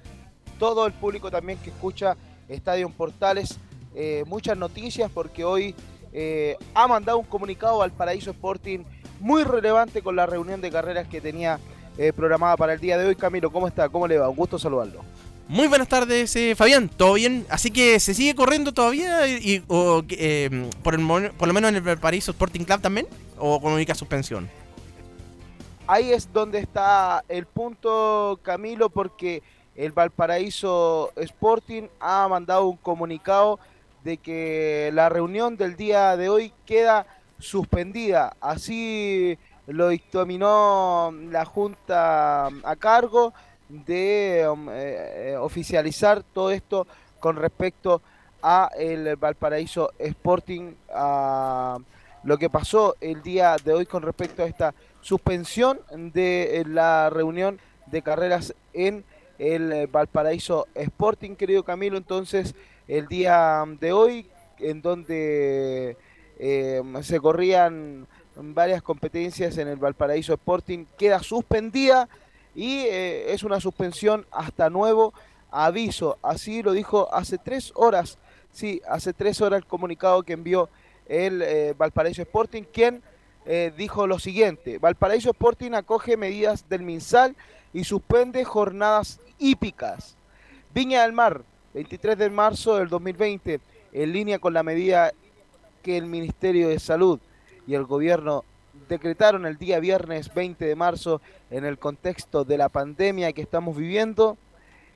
[0.58, 2.16] todo el público también que escucha
[2.48, 3.58] Estadio Portales.
[3.94, 5.74] Eh, muchas noticias porque hoy
[6.12, 8.80] eh, ha mandado un comunicado al Paraíso Sporting
[9.18, 11.58] muy relevante con la reunión de carreras que tenía
[11.98, 13.16] eh, programada para el día de hoy.
[13.16, 13.88] Camilo, ¿cómo está?
[13.88, 14.28] ¿Cómo le va?
[14.28, 15.00] Un gusto saludarlo.
[15.48, 16.88] Muy buenas tardes, eh, Fabián.
[16.88, 17.44] ¿Todo bien?
[17.50, 21.68] Así que se sigue corriendo todavía y, y- o, eh, por, el, por lo menos
[21.70, 23.06] en el Valparaíso Sporting Club también
[23.38, 24.48] o comunica suspensión.
[25.86, 29.42] Ahí es donde está el punto, Camilo, porque
[29.76, 33.58] el Valparaíso Sporting ha mandado un comunicado
[34.04, 37.04] de que la reunión del día de hoy queda
[37.38, 38.36] suspendida.
[38.40, 39.36] Así
[39.66, 43.32] lo dictaminó la Junta a cargo
[43.68, 46.86] de um, eh, eh, oficializar todo esto
[47.20, 48.02] con respecto
[48.42, 51.78] a el Valparaíso Sporting, a
[52.24, 55.80] lo que pasó el día de hoy con respecto a esta suspensión
[56.12, 59.04] de eh, la reunión de carreras en
[59.38, 61.96] el eh, Valparaíso Sporting, querido Camilo.
[61.96, 62.54] Entonces,
[62.88, 64.26] el día de hoy,
[64.58, 65.96] en donde
[66.38, 68.06] eh, se corrían
[68.36, 72.08] varias competencias en el Valparaíso Sporting, queda suspendida
[72.54, 75.12] y eh, es una suspensión hasta nuevo
[75.50, 76.18] aviso.
[76.22, 78.18] Así lo dijo hace tres horas,
[78.52, 80.68] sí, hace tres horas el comunicado que envió
[81.06, 83.02] el eh, Valparaíso Sporting, quien
[83.44, 87.36] eh, dijo lo siguiente, Valparaíso Sporting acoge medidas del MinSal
[87.72, 90.16] y suspende jornadas hípicas.
[90.74, 91.42] Viña del Mar,
[91.74, 93.60] 23 de marzo del 2020,
[93.92, 95.12] en línea con la medida
[95.82, 97.18] que el Ministerio de Salud
[97.66, 98.44] y el gobierno
[98.88, 103.76] decretaron el día viernes 20 de marzo en el contexto de la pandemia que estamos
[103.76, 104.36] viviendo,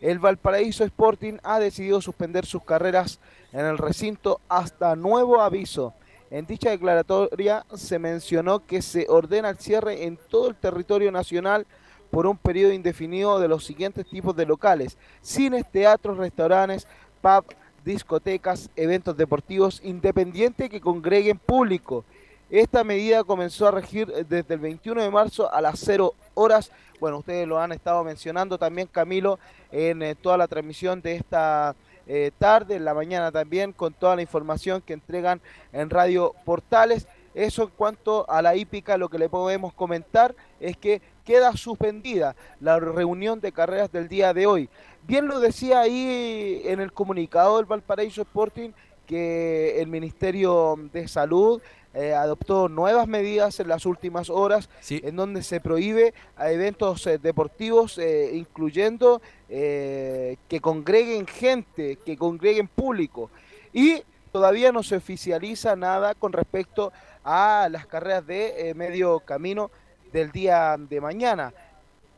[0.01, 3.19] el Valparaíso Sporting ha decidido suspender sus carreras
[3.53, 5.95] en el recinto hasta nuevo aviso.
[6.31, 11.67] En dicha declaratoria se mencionó que se ordena el cierre en todo el territorio nacional
[12.11, 16.87] por un periodo indefinido de los siguientes tipos de locales: cines, teatros, restaurantes,
[17.23, 17.45] pub,
[17.85, 22.05] discotecas, eventos deportivos independientes que congreguen público.
[22.51, 26.71] Esta medida comenzó a regir eh, desde el 21 de marzo a las 0 horas.
[27.01, 29.41] Bueno, ustedes lo han estado mencionando también, Camilo,
[29.73, 31.75] en eh, toda la transmisión de esta
[32.07, 35.41] eh, tarde, en la mañana también, con toda la información que entregan
[35.73, 37.09] en Radio Portales.
[37.35, 42.37] Eso en cuanto a la hípica, lo que le podemos comentar es que queda suspendida
[42.61, 44.71] la reunión de carreras del día de hoy.
[45.03, 48.71] Bien lo decía ahí en el comunicado del Valparaíso Sporting
[49.07, 51.61] que el Ministerio de Salud
[51.99, 57.17] eh, adoptó nuevas medidas en las últimas horas en donde se prohíbe a eventos eh,
[57.17, 63.31] deportivos eh, incluyendo que congreguen gente, que congreguen público
[63.73, 66.93] y todavía no se oficializa nada con respecto
[67.25, 69.71] a las carreras de medio camino
[70.13, 71.55] del día de mañana.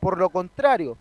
[0.01, 0.97] Por lo contrario,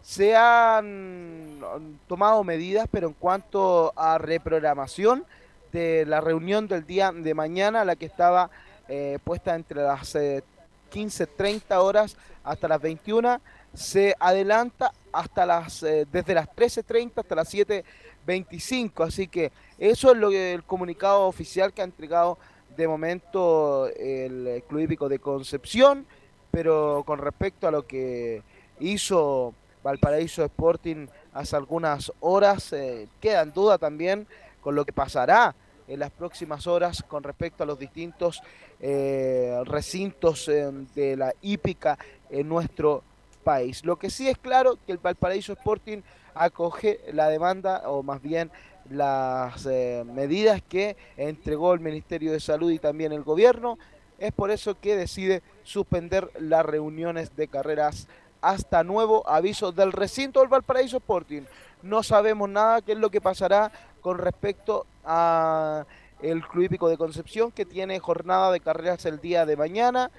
[0.00, 5.26] se han mm, tomado medidas, pero en cuanto a reprogramación
[5.72, 8.50] de la reunión del día de mañana, la que estaba
[8.88, 10.44] eh, puesta entre las eh,
[10.92, 13.40] 15.30 horas hasta las 21,
[13.74, 19.06] se adelanta hasta las eh, desde las 13.30 hasta las 7.25.
[19.06, 22.38] Así que eso es lo que el comunicado oficial que ha entregado
[22.76, 26.06] de momento el Club Hípico de Concepción,
[26.50, 28.42] pero con respecto a lo que
[28.80, 34.26] hizo Valparaíso Sporting hace algunas horas, eh, queda en duda también
[34.60, 35.54] con lo que pasará
[35.88, 38.40] en las próximas horas con respecto a los distintos
[38.80, 41.98] eh, recintos eh, de la hípica
[42.30, 43.02] en nuestro
[43.44, 43.84] país.
[43.84, 46.02] Lo que sí es claro que el Valparaíso Sporting
[46.34, 48.50] acoge la demanda o más bien
[48.90, 53.78] las eh, medidas que entregó el Ministerio de Salud y también el gobierno.
[54.18, 58.08] Es por eso que decide suspender las reuniones de carreras
[58.40, 61.42] hasta nuevo aviso del recinto del Valparaíso Sporting.
[61.82, 65.86] No sabemos nada qué es lo que pasará con respecto a
[66.22, 70.10] el Club Hípico de Concepción que tiene jornada de carreras el día de mañana.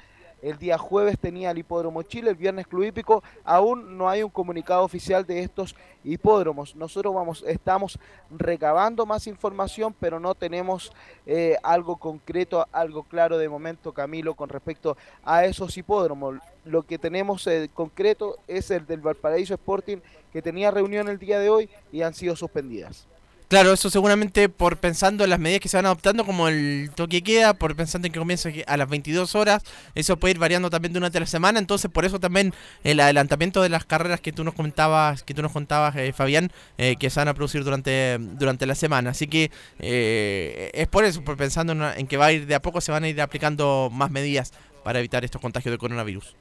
[0.41, 3.23] El día jueves tenía el Hipódromo Chile, el viernes Club Hípico.
[3.45, 5.73] Aún no hay un comunicado oficial de estos
[6.03, 6.75] hipódromos.
[6.75, 7.97] Nosotros vamos, estamos
[8.29, 10.91] recabando más información, pero no tenemos
[11.25, 16.39] eh, algo concreto, algo claro de momento, Camilo, con respecto a esos hipódromos.
[16.65, 19.99] Lo que tenemos eh, concreto es el del Valparaíso Sporting,
[20.33, 23.07] que tenía reunión el día de hoy y han sido suspendidas.
[23.53, 27.21] Claro, eso seguramente por pensando en las medidas que se van adoptando, como el toque
[27.21, 29.61] queda, por pensando en que comienza a las 22 horas,
[29.93, 32.51] eso puede ir variando también durante la semana, entonces por eso también
[32.83, 36.51] el adelantamiento de las carreras que tú nos comentabas, que tú nos contabas, eh, Fabián,
[36.79, 39.11] eh, que se van a producir durante, durante la semana.
[39.11, 42.55] Así que eh, es por eso, por pensando en, en que va a ir de
[42.55, 44.51] a poco, se van a ir aplicando más medidas
[44.83, 46.35] para evitar estos contagios de coronavirus.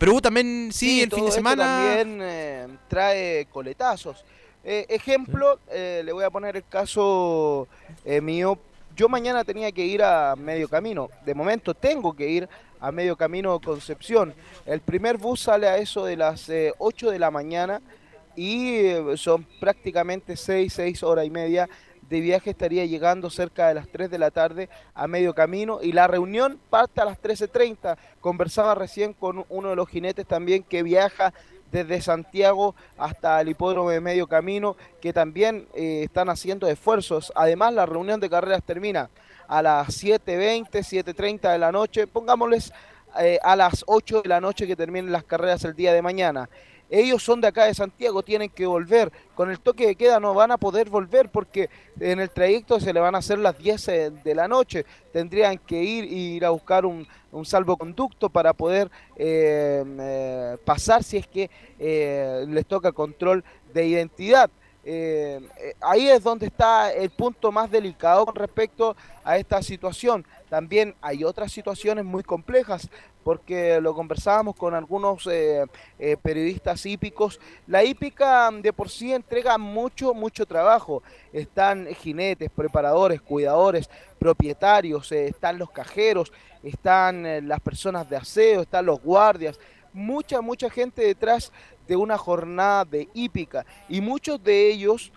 [0.00, 1.64] Pero hubo también, sí, el todo fin de esto semana...
[1.64, 4.24] también eh, trae coletazos.
[4.62, 7.66] Eh, ejemplo, eh, le voy a poner el caso
[8.04, 8.58] eh, mío.
[8.94, 11.08] Yo mañana tenía que ir a medio camino.
[11.24, 12.48] De momento tengo que ir
[12.80, 14.34] a medio camino Concepción.
[14.66, 17.80] El primer bus sale a eso de las eh, 8 de la mañana
[18.34, 21.68] y eh, son prácticamente 6, 6 horas y media
[22.08, 22.50] de viaje.
[22.50, 26.58] Estaría llegando cerca de las 3 de la tarde a medio camino y la reunión
[26.70, 27.96] parte a las 13.30.
[28.20, 31.32] Conversaba recién con uno de los jinetes también que viaja
[31.70, 37.32] desde Santiago hasta el hipódromo de medio camino, que también eh, están haciendo esfuerzos.
[37.34, 39.10] Además, la reunión de carreras termina
[39.48, 42.06] a las 7.20, 7.30 de la noche.
[42.06, 42.72] Pongámosles
[43.18, 46.48] eh, a las 8 de la noche que terminen las carreras el día de mañana.
[46.90, 49.12] Ellos son de acá de Santiago, tienen que volver.
[49.34, 52.92] Con el toque de queda no van a poder volver porque en el trayecto se
[52.92, 53.86] le van a hacer las 10
[54.24, 54.84] de la noche.
[55.12, 61.18] Tendrían que ir ir a buscar un, un salvoconducto para poder eh, eh, pasar si
[61.18, 64.50] es que eh, les toca control de identidad.
[64.82, 70.24] Eh, eh, ahí es donde está el punto más delicado con respecto a esta situación.
[70.48, 72.88] También hay otras situaciones muy complejas,
[73.24, 75.64] porque lo conversábamos con algunos eh,
[75.98, 77.38] eh, periodistas hípicos.
[77.66, 81.02] La hípica de por sí entrega mucho, mucho trabajo.
[81.32, 86.32] Están jinetes, preparadores, cuidadores, propietarios, eh, están los cajeros,
[86.62, 89.58] están las personas de aseo, están los guardias.
[89.92, 91.52] Mucha, mucha gente detrás
[91.88, 95.12] de una jornada de hípica y muchos de ellos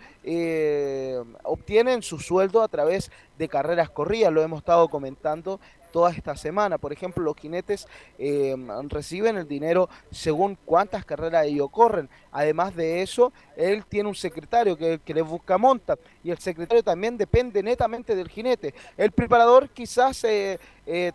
[1.44, 5.60] obtienen su sueldo a través de carreras corridas, lo hemos estado comentando
[5.94, 6.76] toda esta semana.
[6.76, 7.86] Por ejemplo, los jinetes
[8.18, 8.56] eh,
[8.88, 12.08] reciben el dinero según cuántas carreras ellos corren.
[12.32, 16.82] Además de eso, él tiene un secretario que, que les busca monta y el secretario
[16.82, 18.74] también depende netamente del jinete.
[18.96, 21.12] El preparador quizás eh, eh,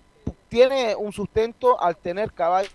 [0.47, 2.71] tiene un sustento al tener caballos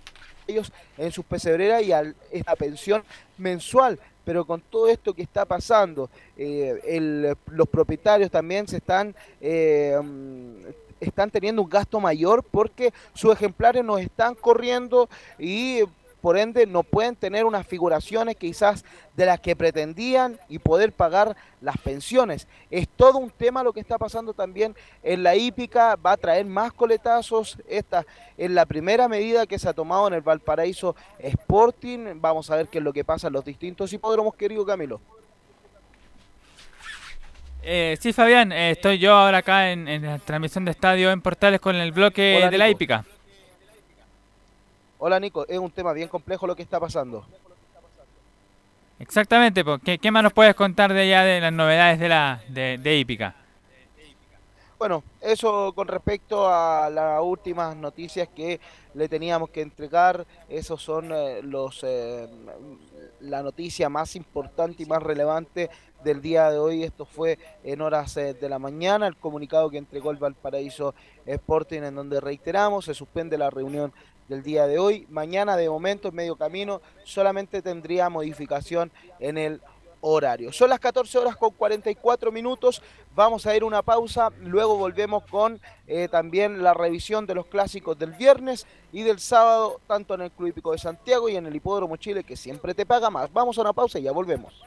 [0.99, 3.03] en sus pesebreras y a esta pensión
[3.39, 3.99] mensual.
[4.27, 9.15] Pero con todo esto que está pasando, los propietarios también se están,
[11.01, 15.09] están teniendo un gasto mayor porque sus ejemplares nos están corriendo
[15.39, 15.83] y
[16.25, 18.83] por ende no pueden tener unas figuraciones quizás
[19.15, 22.49] de las que pretendían y poder pagar las pensiones.
[22.71, 26.47] Es todo un tema lo que está pasando también en la hípica, va a traer
[26.47, 27.59] más coletazos.
[27.69, 28.07] Esta
[28.39, 32.19] es la primera medida que se ha tomado en el Valparaíso Sporting.
[32.23, 35.03] Vamos a ver qué es lo que pasa en los distintos hipódromos, querido Camilo.
[37.67, 41.23] Eh, sí, Fabián, eh, estoy yo ahora acá en, en la transmisión de estadio en
[41.23, 43.07] Portales con el bloque Hola, de la hípica.
[44.99, 47.25] Hola Nico, es un tema bien complejo lo que está pasando.
[48.99, 52.43] Exactamente, pues, ¿qué, qué más nos puedes contar de allá de las novedades de la
[52.49, 53.35] de, de hípica?
[54.79, 58.61] Bueno, eso con respecto a las últimas noticias que
[58.93, 62.29] le teníamos que entregar, esos son eh, los eh,
[63.21, 65.71] la noticia más importante y más relevante
[66.05, 66.85] del día de hoy.
[66.85, 70.95] Esto fue en horas eh, de la mañana, el comunicado que entregó el Valparaíso
[71.27, 73.93] Sporting en donde reiteramos, se suspende la reunión
[74.29, 75.07] del día de hoy.
[75.11, 79.61] Mañana de momento en medio camino solamente tendría modificación en el
[80.07, 80.53] horario.
[80.53, 82.83] Son las 14 horas con 44 minutos.
[83.15, 84.31] Vamos a ir una pausa.
[84.41, 89.81] Luego volvemos con eh, también la revisión de los clásicos del viernes y del sábado,
[89.87, 92.85] tanto en el Club Hípico de Santiago y en el Hipódromo Chile, que siempre te
[92.85, 93.33] paga más.
[93.33, 94.63] Vamos a una pausa y ya volvemos.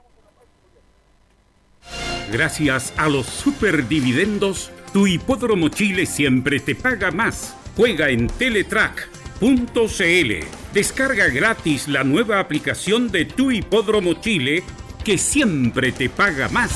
[2.31, 7.55] Gracias a los superdividendos, tu hipódromo Chile siempre te paga más.
[7.77, 10.33] Juega en Teletrack.cl.
[10.73, 14.63] Descarga gratis la nueva aplicación de tu hipódromo Chile
[15.05, 16.71] que siempre te paga más.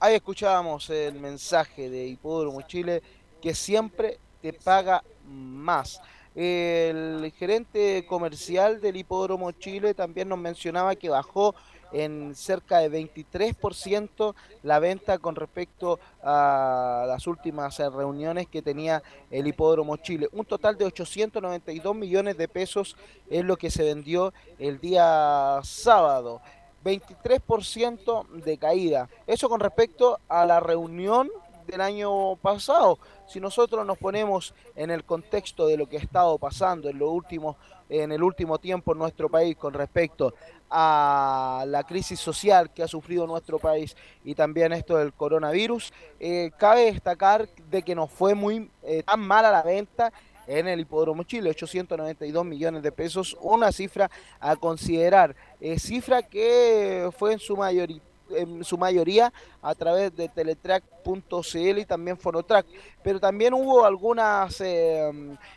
[0.00, 3.02] Ahí escuchábamos el mensaje de Hipódromo Chile
[3.42, 6.00] que siempre te paga más.
[6.40, 11.56] El gerente comercial del Hipódromo Chile también nos mencionaba que bajó
[11.90, 19.02] en cerca de 23% la venta con respecto a las últimas eh, reuniones que tenía
[19.32, 20.28] el Hipódromo Chile.
[20.30, 22.96] Un total de 892 millones de pesos
[23.28, 26.40] es lo que se vendió el día sábado.
[26.84, 29.08] 23% de caída.
[29.26, 31.28] Eso con respecto a la reunión
[31.68, 32.98] del año pasado.
[33.26, 37.10] Si nosotros nos ponemos en el contexto de lo que ha estado pasando en, lo
[37.10, 37.56] último,
[37.88, 40.34] en el último tiempo en nuestro país con respecto
[40.70, 46.50] a la crisis social que ha sufrido nuestro país y también esto del coronavirus, eh,
[46.58, 50.12] cabe destacar de que nos fue muy eh, tan mala la venta
[50.46, 57.10] en el Hipódromo Chile, 892 millones de pesos, una cifra a considerar, eh, cifra que
[57.18, 58.00] fue en su mayoría
[58.30, 59.32] en su mayoría
[59.62, 62.66] a través de teletrack.cl y también Fonotrack,
[63.02, 65.10] pero también hubo algunas eh,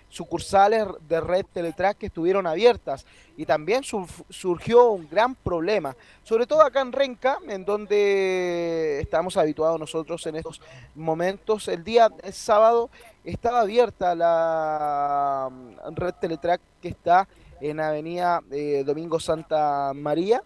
[0.09, 3.05] sucursales de red Teletrack que estuvieron abiertas
[3.37, 9.37] y también sur- surgió un gran problema, sobre todo acá en Renca, en donde estamos
[9.37, 10.61] habituados nosotros en estos
[10.95, 11.67] momentos.
[11.67, 12.89] El día sábado
[13.23, 17.27] estaba abierta la mm, red Teletrack que está
[17.59, 20.41] en Avenida eh, Domingo Santa María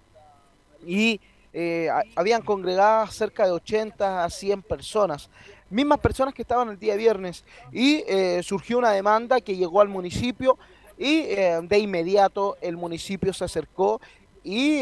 [0.85, 1.19] y
[1.57, 5.30] eh, habían congregado cerca de 80 a 100 personas,
[5.69, 9.88] mismas personas que estaban el día viernes, y eh, surgió una demanda que llegó al
[9.88, 10.57] municipio
[10.98, 14.02] y eh, de inmediato el municipio se acercó
[14.44, 14.82] y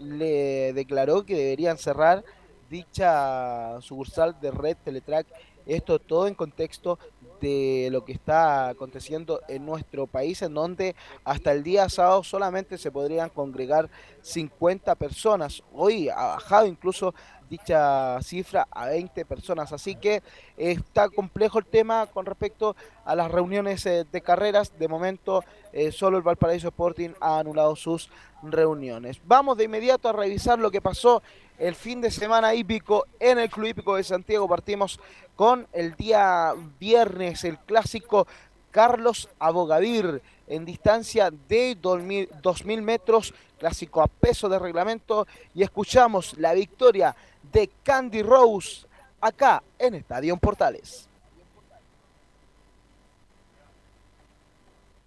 [0.00, 2.24] le declaró que deberían cerrar
[2.68, 5.28] dicha sucursal de red Teletrack.
[5.66, 6.98] Esto todo en contexto
[7.44, 12.78] de lo que está aconteciendo en nuestro país, en donde hasta el día sábado solamente
[12.78, 13.90] se podrían congregar
[14.22, 15.62] 50 personas.
[15.74, 17.14] Hoy ha bajado incluso
[17.50, 19.74] dicha cifra a 20 personas.
[19.74, 20.22] Así que
[20.56, 24.78] está complejo el tema con respecto a las reuniones eh, de carreras.
[24.78, 28.10] De momento, eh, solo el Valparaíso Sporting ha anulado sus
[28.42, 29.20] reuniones.
[29.26, 31.22] Vamos de inmediato a revisar lo que pasó
[31.58, 34.48] el fin de semana hípico en el Club Hípico de Santiago.
[34.48, 35.00] Partimos
[35.36, 38.26] con el día viernes, el clásico
[38.70, 46.36] Carlos Abogavir en distancia de 2000 2.000 metros, clásico a peso de reglamento, y escuchamos
[46.38, 47.14] la victoria
[47.52, 48.86] de Candy Rose
[49.20, 51.08] acá en Estadio Portales.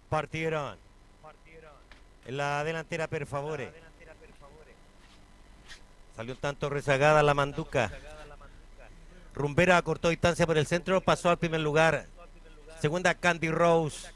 [0.08, 0.76] Partieron.
[2.26, 3.87] En la delantera, per favore.
[6.18, 7.92] Salió un tanto rezagada la manduca.
[9.36, 12.06] Rumbera cortó distancia por el centro, pasó al primer lugar.
[12.80, 14.08] Segunda, Candy Rose.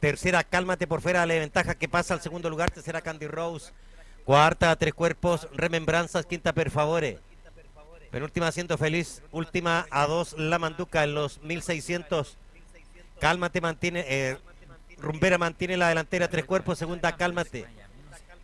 [0.00, 2.72] Tercera, Cálmate por fuera, la ventaja que pasa al segundo lugar.
[2.72, 3.72] Tercera, Candy Rose.
[4.24, 6.26] Cuarta, Tres Cuerpos, Remembranzas.
[6.26, 7.20] Quinta, Per Favore.
[8.10, 9.22] Penúltima, Siento Feliz.
[9.30, 12.36] Última, a dos, La Manduca en los 1600.
[13.20, 14.38] Cálmate mantiene, eh,
[14.98, 17.81] Rumbera mantiene la delantera, tres cuerpos, segunda, cálmate.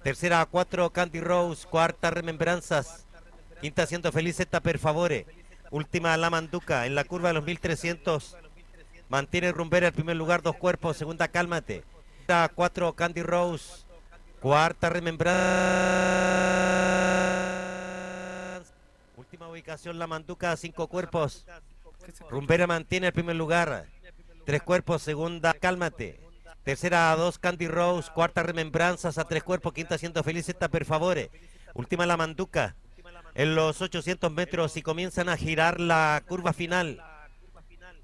[0.08, 1.68] Tercera a cuatro, Candy Rose.
[1.68, 3.04] Cuarta, Remembranzas.
[3.60, 5.26] Quinta, siento feliz, sexta, per favore.
[5.70, 6.86] Última, La Manduca.
[6.86, 8.38] En la curva de los 1300.
[9.10, 10.96] Mantiene Rumbera el primer lugar, dos cuerpos.
[10.96, 11.84] Segunda, cálmate.
[12.20, 13.84] Tercera cuatro, Candy Rose.
[14.40, 15.36] Cuarta, Remembranzas.
[19.14, 21.44] Última ubicación, La Manduca, cinco cuerpos.
[22.30, 23.84] Rumbera mantiene el primer lugar.
[24.46, 26.27] Tres cuerpos, segunda, cálmate.
[26.68, 28.10] Tercera a dos, Candy Rose.
[28.12, 29.72] Cuarta, Remembranzas a tres cuerpos.
[29.72, 31.30] Quinta, siento feliz, sexta, per favore.
[31.72, 32.76] Última, la manduca.
[33.34, 37.02] En los 800 metros y comienzan a girar la curva final.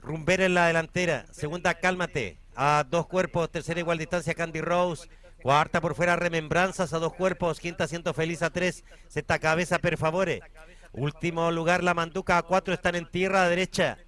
[0.00, 1.26] Rumbera en la delantera.
[1.30, 2.38] Segunda, cálmate.
[2.56, 3.50] A dos cuerpos.
[3.50, 5.10] Tercera, igual distancia, Candy Rose.
[5.42, 7.60] Cuarta por fuera, Remembranzas a dos cuerpos.
[7.60, 8.82] Quinta, siento feliz a tres.
[9.08, 10.40] Sexta, cabeza, per favore.
[10.94, 12.72] Último lugar, la manduca a cuatro.
[12.72, 13.98] Están en tierra derecha.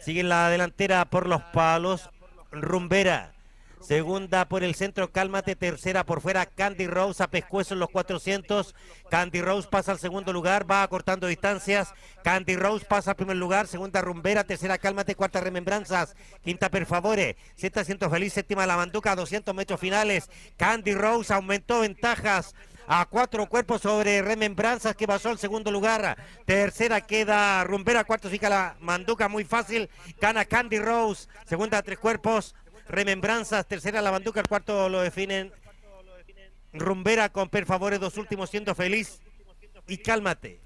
[0.00, 2.10] Siguen la delantera por los palos.
[2.50, 3.37] Rumbera.
[3.80, 5.56] Segunda por el centro, cálmate.
[5.56, 8.74] Tercera por fuera, Candy Rose a pescuezo en los 400.
[9.10, 11.94] Candy Rose pasa al segundo lugar, va acortando distancias.
[12.22, 13.66] Candy Rose pasa al primer lugar.
[13.66, 14.44] Segunda, Rumbera.
[14.44, 15.14] Tercera, cálmate.
[15.14, 16.16] Cuarta, Remembranzas.
[16.42, 17.36] Quinta, Per favore.
[17.56, 18.32] Sexta, siento feliz.
[18.32, 19.14] Séptima, La Manduca.
[19.14, 20.28] 200 metros finales.
[20.56, 22.54] Candy Rose aumentó ventajas
[22.88, 26.16] a cuatro cuerpos sobre Remembranzas que pasó al segundo lugar.
[26.46, 29.90] Tercera queda Rumbera, cuarto fica la Manduca, muy fácil.
[30.18, 32.54] Gana Candy Rose, segunda tres cuerpos.
[32.88, 35.52] Remembranzas, tercera la Manduca, el cuarto lo definen
[36.72, 39.20] Rumbera con per favore, dos últimos siendo feliz.
[39.86, 40.60] Y cálmate.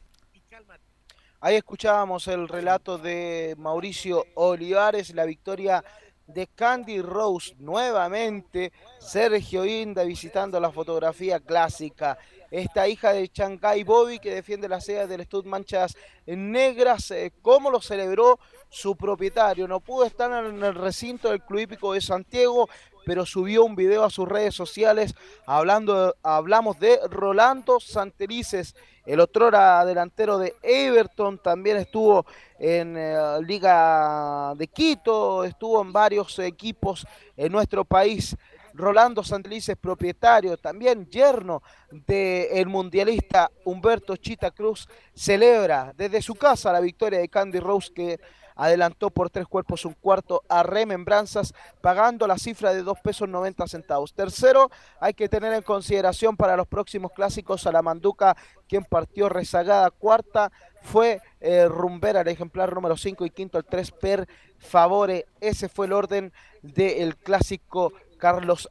[1.40, 5.82] Ahí escuchábamos el relato de Mauricio Olivares, la victoria
[6.26, 8.72] de Candy Rose nuevamente.
[9.00, 12.18] Sergio Inda visitando la fotografía clásica.
[12.52, 15.96] Esta hija de Chancay Bobby que defiende las sedas del Stud Manchas
[16.26, 17.10] Negras.
[17.10, 18.38] eh, ¿Cómo lo celebró
[18.68, 19.66] su propietario?
[19.66, 22.68] No pudo estar en el recinto del Club Hípico de Santiago,
[23.06, 25.14] pero subió un video a sus redes sociales
[25.46, 28.76] hablando, hablamos de Rolando Santelices,
[29.06, 32.26] el otrora delantero de Everton, también estuvo
[32.58, 33.16] en eh,
[33.46, 38.36] Liga de Quito, estuvo en varios equipos en nuestro país.
[38.74, 46.80] Rolando Santelices, propietario, también yerno del mundialista Humberto Chita Cruz, celebra desde su casa la
[46.80, 48.20] victoria de Candy Rose que
[48.54, 53.66] adelantó por tres cuerpos un cuarto a Remembranzas, pagando la cifra de dos pesos 90
[53.66, 54.14] centavos.
[54.14, 54.70] Tercero,
[55.00, 58.36] hay que tener en consideración para los próximos clásicos a la Manduca,
[58.68, 59.90] quien partió rezagada.
[59.90, 64.28] Cuarta fue eh, Rumbera, el ejemplar número 5 y quinto el 3 per
[64.58, 65.26] favore.
[65.40, 66.32] Ese fue el orden
[66.62, 67.92] del clásico
[68.22, 68.70] Carlos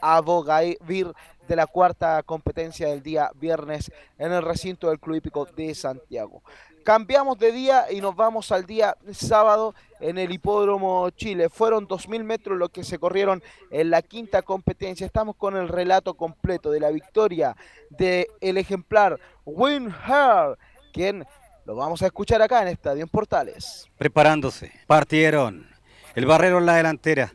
[0.00, 1.12] Abogaivir
[1.46, 6.42] de la cuarta competencia del día viernes en el recinto del Club Hípico de Santiago.
[6.84, 11.48] Cambiamos de día y nos vamos al día sábado en el Hipódromo Chile.
[11.48, 13.40] Fueron 2.000 metros lo que se corrieron
[13.70, 15.06] en la quinta competencia.
[15.06, 17.56] Estamos con el relato completo de la victoria
[17.88, 20.58] del el ejemplar Win Her,
[20.92, 21.24] quien
[21.66, 23.86] lo vamos a escuchar acá en Estadio en Portales.
[23.96, 25.68] Preparándose, partieron.
[26.16, 27.32] El barrero en la delantera.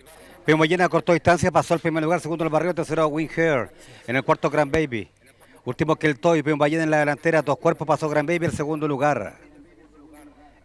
[0.48, 3.70] Pemo llena cortó distancia, pasó al primer lugar, segundo el barrero, tercero Win Hair.
[4.08, 5.10] En el cuarto Grand Baby.
[5.66, 8.54] Último que el Toy, Pemo Ballena en la delantera, dos cuerpos pasó Grand Baby el
[8.54, 9.40] segundo lugar.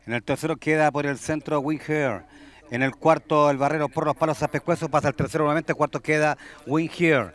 [0.06, 2.22] En el tercero queda por el centro Win Hair.
[2.70, 5.98] En el cuarto el barrero por los palos a pescuezos, pasa el tercero nuevamente, cuarto
[5.98, 7.32] queda Win Here.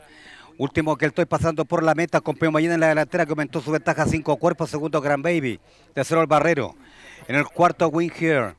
[0.57, 3.32] Último que el Toy pasando por la meta con Pemo Ballena en la delantera que
[3.32, 5.60] aumentó su ventaja a cinco cuerpos, segundo Grand Baby.
[5.94, 6.76] Tercero el barrero.
[7.28, 8.56] En el cuarto Win Here.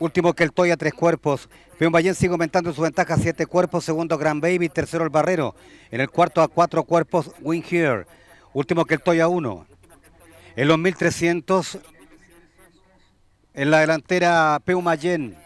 [0.00, 1.48] Último que el Toy a tres cuerpos.
[1.76, 3.84] Peón Ballén sigue aumentando su ventaja siete cuerpos.
[3.84, 4.68] Segundo Grand Baby.
[4.68, 5.56] Tercero el Barrero.
[5.90, 8.06] En el cuarto a cuatro cuerpos Win Here.
[8.52, 9.66] Último que el Toy a uno.
[10.54, 11.78] En los 1300.
[13.54, 15.36] En la delantera Peu Mayen.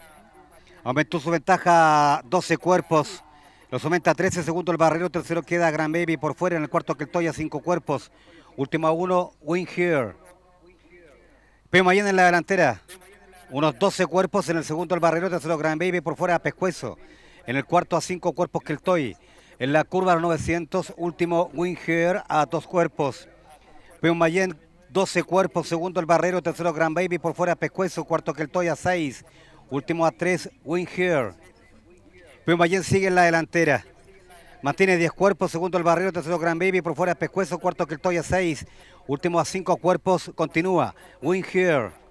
[0.83, 3.23] Aumentó su ventaja a 12 cuerpos.
[3.71, 4.43] Los aumenta a 13.
[4.43, 5.09] Segundo el Barrero.
[5.09, 6.57] Tercero queda Grand Baby por fuera.
[6.57, 8.11] En el cuarto que el Toy a cinco cuerpos.
[8.55, 10.13] Último a uno Win Here.
[11.71, 12.83] Peu Mayen en la delantera.
[13.53, 16.97] Unos 12 cuerpos en el segundo el barrero, tercero Grand Baby por fuera a Pescuezo.
[17.45, 19.15] En el cuarto a cinco cuerpos que el Toy.
[19.59, 23.29] En la curva a los 900, último Winger a dos cuerpos.
[24.01, 24.57] Peón Mayen,
[24.89, 28.49] 12 cuerpos, segundo el barrero, tercero Grand Baby por fuera a Pescuezo, cuarto que el
[28.49, 29.23] Toy a 6.
[29.69, 31.35] Último a 3, Winger.
[32.45, 33.85] Peón Mayen sigue en la delantera.
[34.63, 37.99] Mantiene 10 cuerpos, segundo el barrero, tercero Grand Baby por fuera Pescuezo, cuarto que el
[37.99, 38.65] Toy a 6.
[39.05, 40.95] Último a 5 cuerpos, continúa.
[41.21, 42.02] Winger.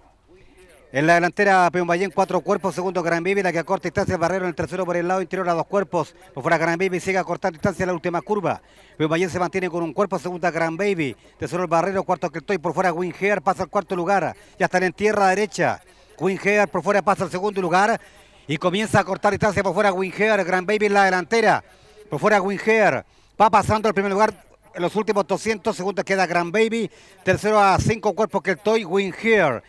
[0.95, 2.75] En la delantera, Peón Ballén, cuatro cuerpos.
[2.75, 4.45] Segundo, Gran Baby, la que acorta distancia barrero.
[4.45, 6.15] En el tercero, por el lado interior, a dos cuerpos.
[6.35, 8.61] Por fuera, Gran Baby sigue acortando distancia en la última curva.
[8.99, 10.19] Peón Ballén se mantiene con un cuerpo.
[10.19, 11.17] Segunda, Gran Baby.
[11.39, 12.03] Tercero, el barrero.
[12.03, 14.37] Cuarto, que estoy por fuera, Wingear pasa al cuarto lugar.
[14.59, 15.81] Ya están en tierra derecha.
[16.21, 17.99] Wingear por fuera pasa al segundo lugar.
[18.47, 20.45] Y comienza a cortar distancia por fuera, Wingear.
[20.45, 21.65] Gran Baby en la delantera.
[22.11, 23.07] Por fuera, Wingear.
[23.41, 24.45] Va pasando al primer lugar.
[24.75, 26.91] En los últimos 200 segundos queda Gran Baby.
[27.25, 29.63] Tercero a cinco cuerpos que estoy, Wingear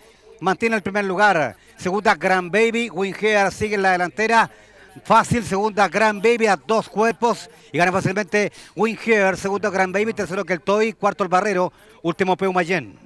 [0.43, 1.55] mantiene el primer lugar.
[1.77, 2.89] Segunda, Grand Baby.
[2.89, 4.49] Wingear sigue en la delantera.
[5.03, 9.37] Fácil, segunda Grand Baby a dos cuerpos y gana fácilmente Wingear.
[9.37, 12.99] Segunda Grand Baby, tercero que el Toy, cuarto el Barrero, último Peu Mayen.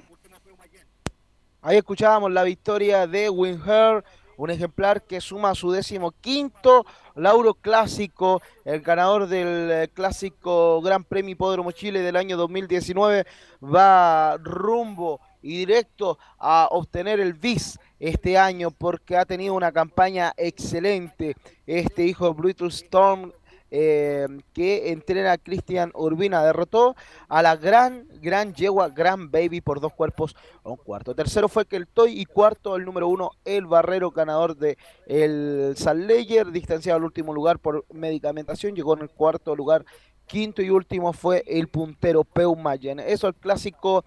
[1.62, 4.04] Ahí escuchábamos la victoria de Winher,
[4.36, 6.84] un ejemplar que suma su décimo quinto
[7.14, 13.26] Lauro Clásico, el ganador del eh, clásico Gran Premio Hipódromo Chile del año 2019,
[13.62, 20.32] va rumbo y directo a obtener el bis este año porque ha tenido una campaña
[20.36, 21.36] excelente.
[21.66, 23.32] Este hijo de Brutal Storm
[23.70, 26.96] eh, que entrena a Cristian Urbina derrotó
[27.28, 30.34] a la gran, gran yegua, gran baby por dos cuerpos
[30.64, 31.14] a un cuarto.
[31.14, 35.74] Tercero fue que el Toy y cuarto el número uno, el Barrero, ganador de el
[36.06, 39.84] Leyer, distanciado al último lugar por medicamentación, llegó en el cuarto lugar.
[40.26, 43.00] Quinto y último fue el puntero Peu Mayen.
[43.00, 44.04] Eso el clásico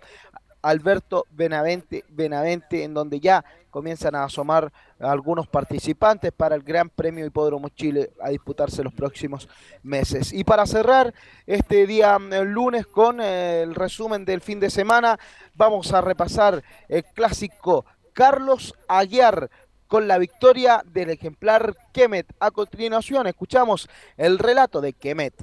[0.61, 7.25] Alberto Benavente, Benavente, en donde ya comienzan a asomar algunos participantes para el Gran Premio
[7.25, 9.47] Hipódromo Chile a disputarse los próximos
[9.81, 10.33] meses.
[10.33, 11.13] Y para cerrar
[11.47, 15.17] este día el lunes con eh, el resumen del fin de semana,
[15.55, 19.49] vamos a repasar el clásico Carlos Aguiar
[19.87, 22.27] con la victoria del ejemplar Kemet.
[22.39, 25.33] A continuación escuchamos el relato de Kemet.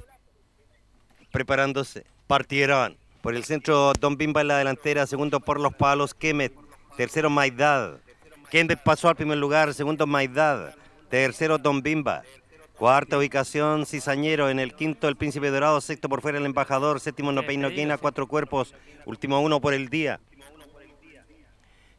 [1.31, 5.05] Preparándose, partieron por el centro, Don Bimba en la delantera.
[5.05, 6.53] Segundo por los palos, Kemet.
[6.95, 7.99] Tercero, Maidad.
[8.49, 9.73] Kemet pasó al primer lugar.
[9.73, 10.75] Segundo, Maidad.
[11.09, 12.23] Tercero, Don Bimba.
[12.75, 14.49] Cuarta ubicación, Cizañero.
[14.49, 15.81] En el quinto, el Príncipe Dorado.
[15.81, 17.01] Sexto por fuera, el Embajador.
[17.01, 17.97] Séptimo, Nopeinoquina.
[17.97, 18.73] Cuatro cuerpos.
[19.05, 20.21] Último uno por el día.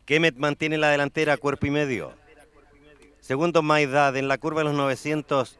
[0.06, 2.14] Kemet mantiene la delantera, cuerpo y medio.
[3.20, 4.16] Segundo, Maidad.
[4.16, 5.59] En la curva de los 900.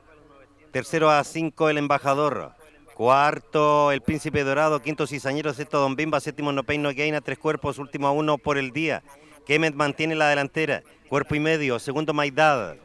[0.73, 2.60] Tercero a 5, el Embajador.
[3.01, 4.83] Cuarto, el Príncipe Dorado.
[4.83, 5.55] Quinto, Cizañero.
[5.55, 6.21] Sexto, Don Bimba.
[6.21, 7.23] Séptimo, Nopeino Gaina.
[7.23, 7.79] Tres cuerpos.
[7.79, 9.03] Último a uno por el día.
[9.47, 10.83] Kemet mantiene la delantera.
[11.09, 11.79] Cuerpo y medio.
[11.79, 12.77] Segundo, Maidad.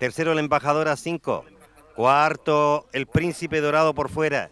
[0.00, 1.44] Tercero, el Embajador a cinco.
[1.94, 4.50] Cuarto, el Príncipe Dorado por fuera.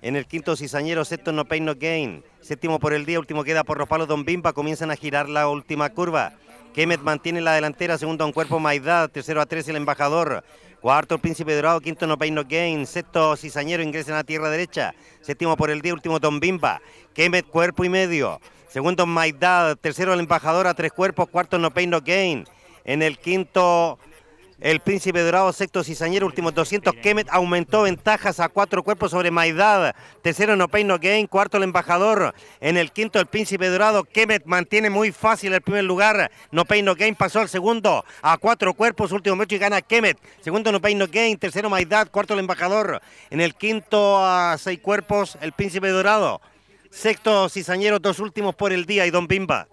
[0.00, 2.22] En el quinto, Cizañero, sexto, No Pain No Gain.
[2.40, 4.52] Séptimo por el día, último queda por los palos Don Bimba.
[4.52, 6.34] Comienzan a girar la última curva.
[6.72, 10.44] Kemet mantiene la delantera, segundo a un cuerpo Maidad, tercero a tres el embajador.
[10.84, 14.50] Cuarto el Príncipe Dorado, quinto No Pain No Gain, sexto Cizañero ingresa en la tierra
[14.50, 14.94] derecha.
[15.22, 16.82] Séptimo por el día, último Don Bimba.
[17.14, 18.38] Kemet cuerpo y medio.
[18.68, 22.44] Segundo Maidad, tercero el embajador a tres cuerpos, cuarto No Pain No Gain.
[22.84, 23.98] En el quinto
[24.64, 26.94] el Príncipe Dorado, sexto Cizañero, últimos 200.
[26.94, 29.94] Kemet aumentó ventajas a cuatro cuerpos sobre Maidad.
[30.22, 31.26] Tercero, No Pain No Gain.
[31.26, 32.34] Cuarto, el embajador.
[32.62, 34.04] En el quinto, el Príncipe Dorado.
[34.04, 36.30] Kemet mantiene muy fácil el primer lugar.
[36.50, 39.12] No Pain No Gain pasó al segundo a cuatro cuerpos.
[39.12, 40.16] Último metro y gana Kemet.
[40.40, 41.36] Segundo, No Pain No Gain.
[41.36, 42.10] Tercero, Maidad.
[42.10, 43.02] Cuarto, el embajador.
[43.28, 46.40] En el quinto, a seis cuerpos, el Príncipe Dorado.
[46.90, 49.68] Sexto, Cizañero, dos últimos por el día y Don Bimba.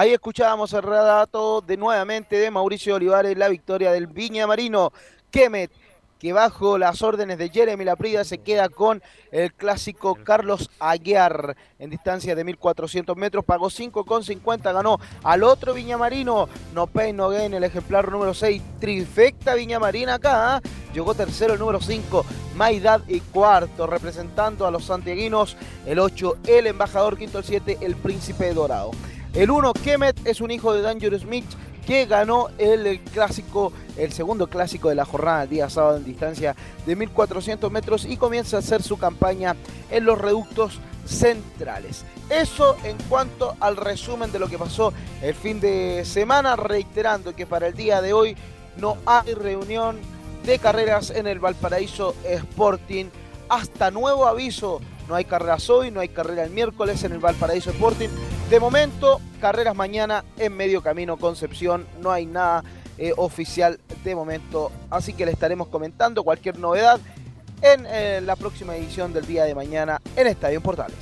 [0.00, 4.94] Ahí escuchábamos el relato de nuevamente de Mauricio Olivares, la victoria del Viña Marino.
[5.30, 5.70] Kemet,
[6.18, 11.90] que bajo las órdenes de Jeremy Laprida se queda con el clásico Carlos Aguiar en
[11.90, 17.64] distancia de 1400 metros, pagó 5,50, ganó al otro Viñamarino, No Pain No Gain, el
[17.64, 20.60] ejemplar número 6, trifecta Viñamarina acá, ¿ah?
[20.94, 22.24] llegó tercero el número 5,
[22.56, 27.96] Maidad y cuarto, representando a los santiaguinos, el 8, el embajador, quinto el 7, el
[27.96, 28.92] príncipe dorado.
[29.32, 31.46] El 1, Kemet, es un hijo de Dangerous Smith
[31.86, 36.04] que ganó el, el clásico, el segundo clásico de la jornada el día sábado en
[36.04, 39.54] distancia de 1400 metros y comienza a hacer su campaña
[39.90, 42.04] en los reductos centrales.
[42.28, 44.92] Eso en cuanto al resumen de lo que pasó
[45.22, 48.36] el fin de semana, reiterando que para el día de hoy
[48.76, 49.98] no hay reunión
[50.44, 53.06] de carreras en el Valparaíso Sporting.
[53.48, 54.80] Hasta nuevo aviso,
[55.10, 58.08] no hay carreras hoy, no hay carrera el miércoles en el Valparaíso Sporting.
[58.48, 62.62] De momento, carreras mañana en medio camino Concepción, no hay nada
[62.96, 67.00] eh, oficial de momento, así que le estaremos comentando cualquier novedad
[67.60, 70.96] en eh, la próxima edición del día de mañana en Estadio Portales.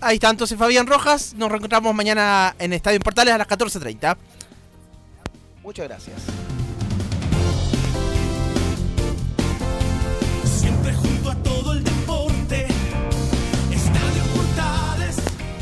[0.00, 1.34] Ahí está entonces Fabián Rojas.
[1.34, 4.16] Nos reencontramos mañana en Estadio Portales a las 14.30.
[5.62, 6.47] Muchas gracias.